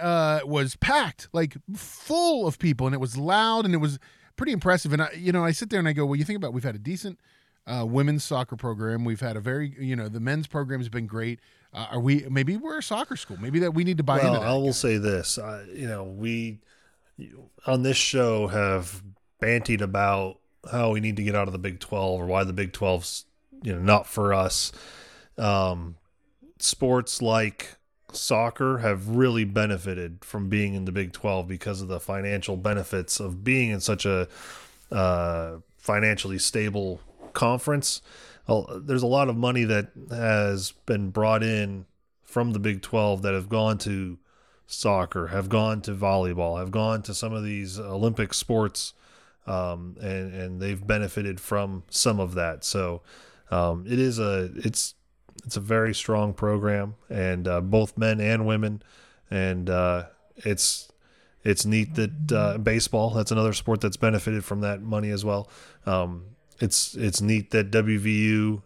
[0.00, 3.98] uh, was packed, like full of people, and it was loud and it was
[4.36, 4.92] pretty impressive.
[4.92, 6.64] And I, you know, I sit there and I go, well, you think about we've
[6.64, 7.18] had a decent
[7.70, 9.04] uh, women's soccer program.
[9.04, 11.40] We've had a very, you know, the men's program has been great.
[11.72, 12.26] Uh, are we?
[12.28, 13.36] Maybe we're a soccer school.
[13.40, 14.48] Maybe that we need to buy well, into that.
[14.48, 15.38] I will say this.
[15.72, 16.58] You know, we
[17.66, 19.02] on this show have
[19.40, 20.38] bantied about
[20.70, 23.24] how we need to get out of the Big Twelve or why the Big 12's
[23.62, 24.72] you know not for us.
[25.38, 25.96] Um,
[26.58, 27.76] sports like
[28.12, 33.20] soccer have really benefited from being in the Big 12 because of the financial benefits
[33.20, 34.26] of being in such a
[34.90, 37.00] uh, financially stable
[37.32, 38.02] conference.
[38.48, 41.86] Uh, There's a lot of money that has been brought in
[42.22, 44.18] from the Big 12 that have gone to
[44.66, 48.94] soccer, have gone to volleyball, have gone to some of these Olympic sports,
[49.46, 52.64] um, and and they've benefited from some of that.
[52.64, 53.02] So
[53.50, 54.94] um, it is a it's
[55.44, 58.82] it's a very strong program, and uh, both men and women,
[59.30, 60.04] and uh,
[60.36, 60.90] it's
[61.42, 65.50] it's neat that uh, baseball that's another sport that's benefited from that money as well.
[65.86, 66.24] Um,
[66.60, 68.62] it's it's neat that WVU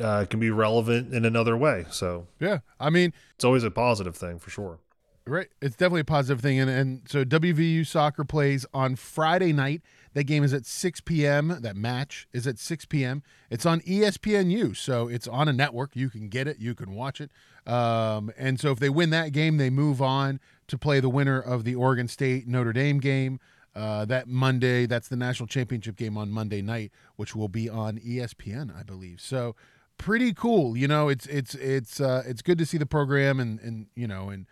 [0.00, 1.86] uh, can be relevant in another way.
[1.90, 4.78] So yeah, I mean, it's always a positive thing for sure.
[5.24, 5.48] Right.
[5.60, 6.58] It's definitely a positive thing.
[6.58, 9.82] And, and so WVU soccer plays on Friday night.
[10.14, 11.58] That game is at 6 p.m.
[11.60, 13.22] That match is at 6 p.m.
[13.48, 14.76] It's on ESPNU.
[14.76, 15.94] So it's on a network.
[15.94, 17.30] You can get it, you can watch it.
[17.66, 21.40] Um, and so if they win that game, they move on to play the winner
[21.40, 23.38] of the Oregon State Notre Dame game.
[23.74, 27.98] Uh, that Monday, that's the national championship game on Monday night, which will be on
[27.98, 29.20] ESPN, I believe.
[29.20, 29.56] So
[29.96, 30.76] pretty cool.
[30.76, 34.06] You know, it's it's it's uh, it's good to see the program and and you
[34.06, 34.46] know and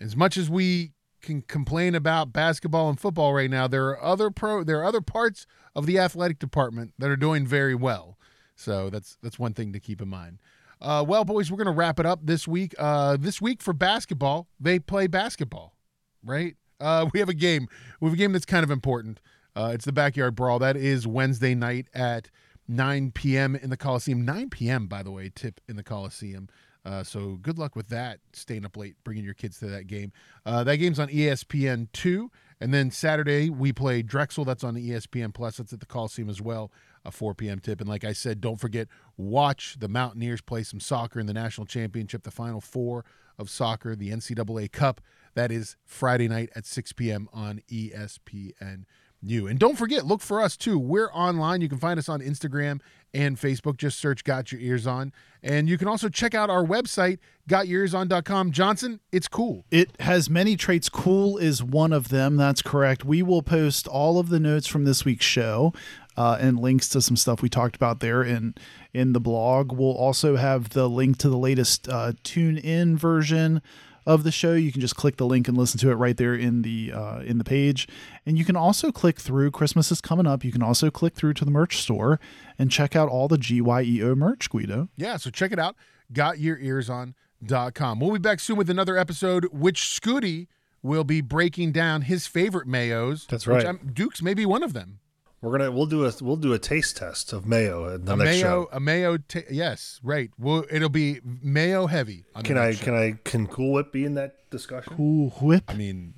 [0.00, 0.92] as much as we
[1.22, 5.00] can complain about basketball and football right now, there are other pro there are other
[5.00, 8.18] parts of the athletic department that are doing very well.
[8.54, 10.38] So that's that's one thing to keep in mind.
[10.80, 12.74] Uh, well, boys, we're gonna wrap it up this week.
[12.78, 15.76] Uh, this week for basketball, they play basketball,
[16.24, 16.56] right?
[16.82, 17.68] Uh, we have a game.
[18.00, 19.20] We have a game that's kind of important.
[19.54, 20.58] Uh, it's the backyard brawl.
[20.58, 22.30] That is Wednesday night at
[22.68, 23.54] 9 p.m.
[23.54, 24.24] in the Coliseum.
[24.24, 24.86] 9 p.m.
[24.86, 26.48] by the way, tip in the Coliseum.
[26.84, 28.18] Uh, so good luck with that.
[28.32, 30.12] Staying up late, bringing your kids to that game.
[30.44, 32.30] Uh, that game's on ESPN two,
[32.60, 34.44] and then Saturday we play Drexel.
[34.44, 35.58] That's on ESPN Plus.
[35.58, 36.72] That's at the Coliseum as well
[37.04, 37.58] a 4 p.m.
[37.58, 37.80] tip.
[37.80, 41.66] And like I said, don't forget, watch the Mountaineers play some soccer in the national
[41.66, 43.04] championship, the final four
[43.38, 45.00] of soccer, the NCAA Cup.
[45.34, 47.28] That is Friday night at 6 p.m.
[47.32, 48.84] on ESPN.
[49.24, 49.46] You.
[49.46, 50.80] And don't forget, look for us too.
[50.80, 51.60] We're online.
[51.60, 52.80] You can find us on Instagram
[53.14, 53.76] and Facebook.
[53.76, 55.12] Just search Got Your Eers On.
[55.44, 57.18] And you can also check out our website,
[57.48, 58.50] gotyourearson.com.
[58.50, 59.64] Johnson, it's cool.
[59.70, 60.88] It has many traits.
[60.88, 62.36] Cool is one of them.
[62.36, 63.04] That's correct.
[63.04, 65.72] We will post all of the notes from this week's show
[66.16, 68.54] uh, and links to some stuff we talked about there in
[68.92, 69.72] in the blog.
[69.72, 73.62] We'll also have the link to the latest uh, tune in version
[74.06, 74.54] of the show.
[74.54, 77.20] You can just click the link and listen to it right there in the uh,
[77.20, 77.86] in the page.
[78.26, 79.50] And you can also click through.
[79.50, 80.44] Christmas is coming up.
[80.44, 82.18] You can also click through to the merch store
[82.58, 84.88] and check out all the GYEO merch, Guido.
[84.96, 85.76] Yeah, so check it out.
[86.12, 88.00] GotYourEarsOn.com.
[88.00, 90.46] We'll be back soon with another episode, which Scooty
[90.82, 93.26] will be breaking down his favorite mayos.
[93.26, 93.66] That's which right.
[93.66, 94.98] I'm- Duke's may be one of them.
[95.42, 98.16] We're gonna we'll do a we'll do a taste test of mayo at the a
[98.16, 98.68] next mayo, show.
[98.72, 99.16] a mayo.
[99.18, 100.30] ta yes, right.
[100.38, 102.24] Well, it'll be mayo heavy.
[102.36, 102.84] On the Can I next show.
[102.84, 104.94] can I can Cool Whip be in that discussion?
[104.96, 105.64] Cool whip.
[105.66, 106.14] I mean,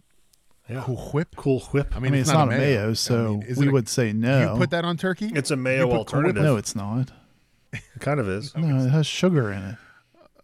[0.68, 0.82] Yeah.
[0.84, 1.34] cool whip.
[1.36, 1.88] Cool Whip.
[1.92, 4.12] I I mean, mean, it's, not, a mayo, so I mean, we a- would say
[4.12, 4.52] no.
[4.52, 5.32] You put that on turkey.
[5.34, 6.42] It's a mayo You Cool alternative.
[6.42, 7.10] no, it's not.
[7.72, 8.54] It kind of is.
[8.54, 9.76] No, it has sugar in it.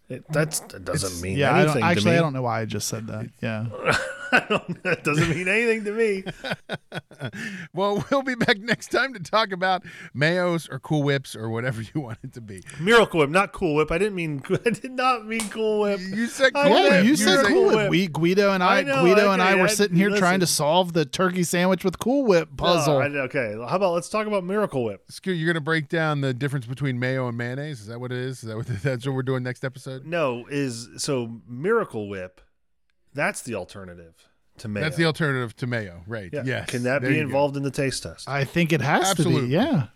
[0.08, 2.16] It, that's, that doesn't mean yeah, anything don't, actually, to me.
[2.16, 3.28] I don't know why I just said that.
[3.42, 3.66] Yeah.
[4.82, 6.24] that doesn't mean anything to me.
[7.72, 9.84] well, we'll be back next time to talk about
[10.16, 12.62] mayos or Cool Whips or whatever you want it to be.
[12.78, 13.90] Miracle Whip, not Cool Whip.
[13.90, 14.42] I didn't mean.
[14.64, 16.00] I did not mean Cool Whip.
[16.00, 17.04] You said Cool Yeah, Whip.
[17.04, 17.76] you you said said Cool Cool Whip.
[17.76, 17.90] Whip.
[17.90, 20.20] We Guido and I, I know, Guido and I were I- sitting here listen.
[20.20, 23.00] trying to solve the turkey sandwich with Cool Whip oh, puzzle.
[23.00, 25.02] No, I- okay, how about let's talk about Miracle Whip?
[25.10, 27.80] Scoot, you're gonna break down the difference between mayo and mayonnaise.
[27.80, 28.42] Is that what it is?
[28.42, 30.06] Is that what that's what we're doing next episode?
[30.06, 32.40] No, is so Miracle Whip.
[33.14, 34.14] That's the alternative
[34.58, 34.84] to mayo.
[34.84, 36.30] That's the alternative to mayo, right?
[36.32, 36.42] Yeah.
[36.44, 36.70] Yes.
[36.70, 37.26] Can that There be you go.
[37.26, 38.28] involved in the taste test?
[38.28, 39.40] I think it has Absolutely.
[39.42, 39.52] to be.
[39.54, 39.86] Yeah.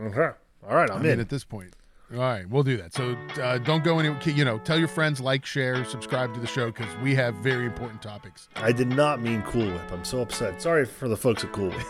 [0.00, 0.36] Okay.
[0.68, 1.20] All right, I'm I mean, in.
[1.20, 1.74] at this point.
[2.12, 2.92] All right, we'll do that.
[2.94, 4.14] So uh, don't go any.
[4.32, 7.66] You know, tell your friends, like, share, subscribe to the show because we have very
[7.66, 8.48] important topics.
[8.56, 9.92] I did not mean Cool Whip.
[9.92, 10.62] I'm so upset.
[10.62, 11.86] Sorry for the folks at Cool Whip.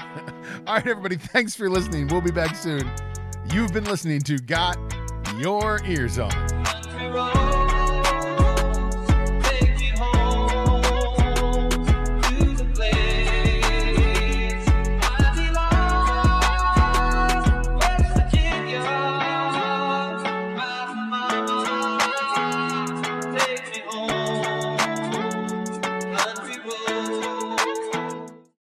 [0.66, 2.08] All right, everybody, thanks for listening.
[2.08, 2.90] We'll be back soon.
[3.52, 4.76] You've been listening to Got
[5.38, 6.61] Your Eers On.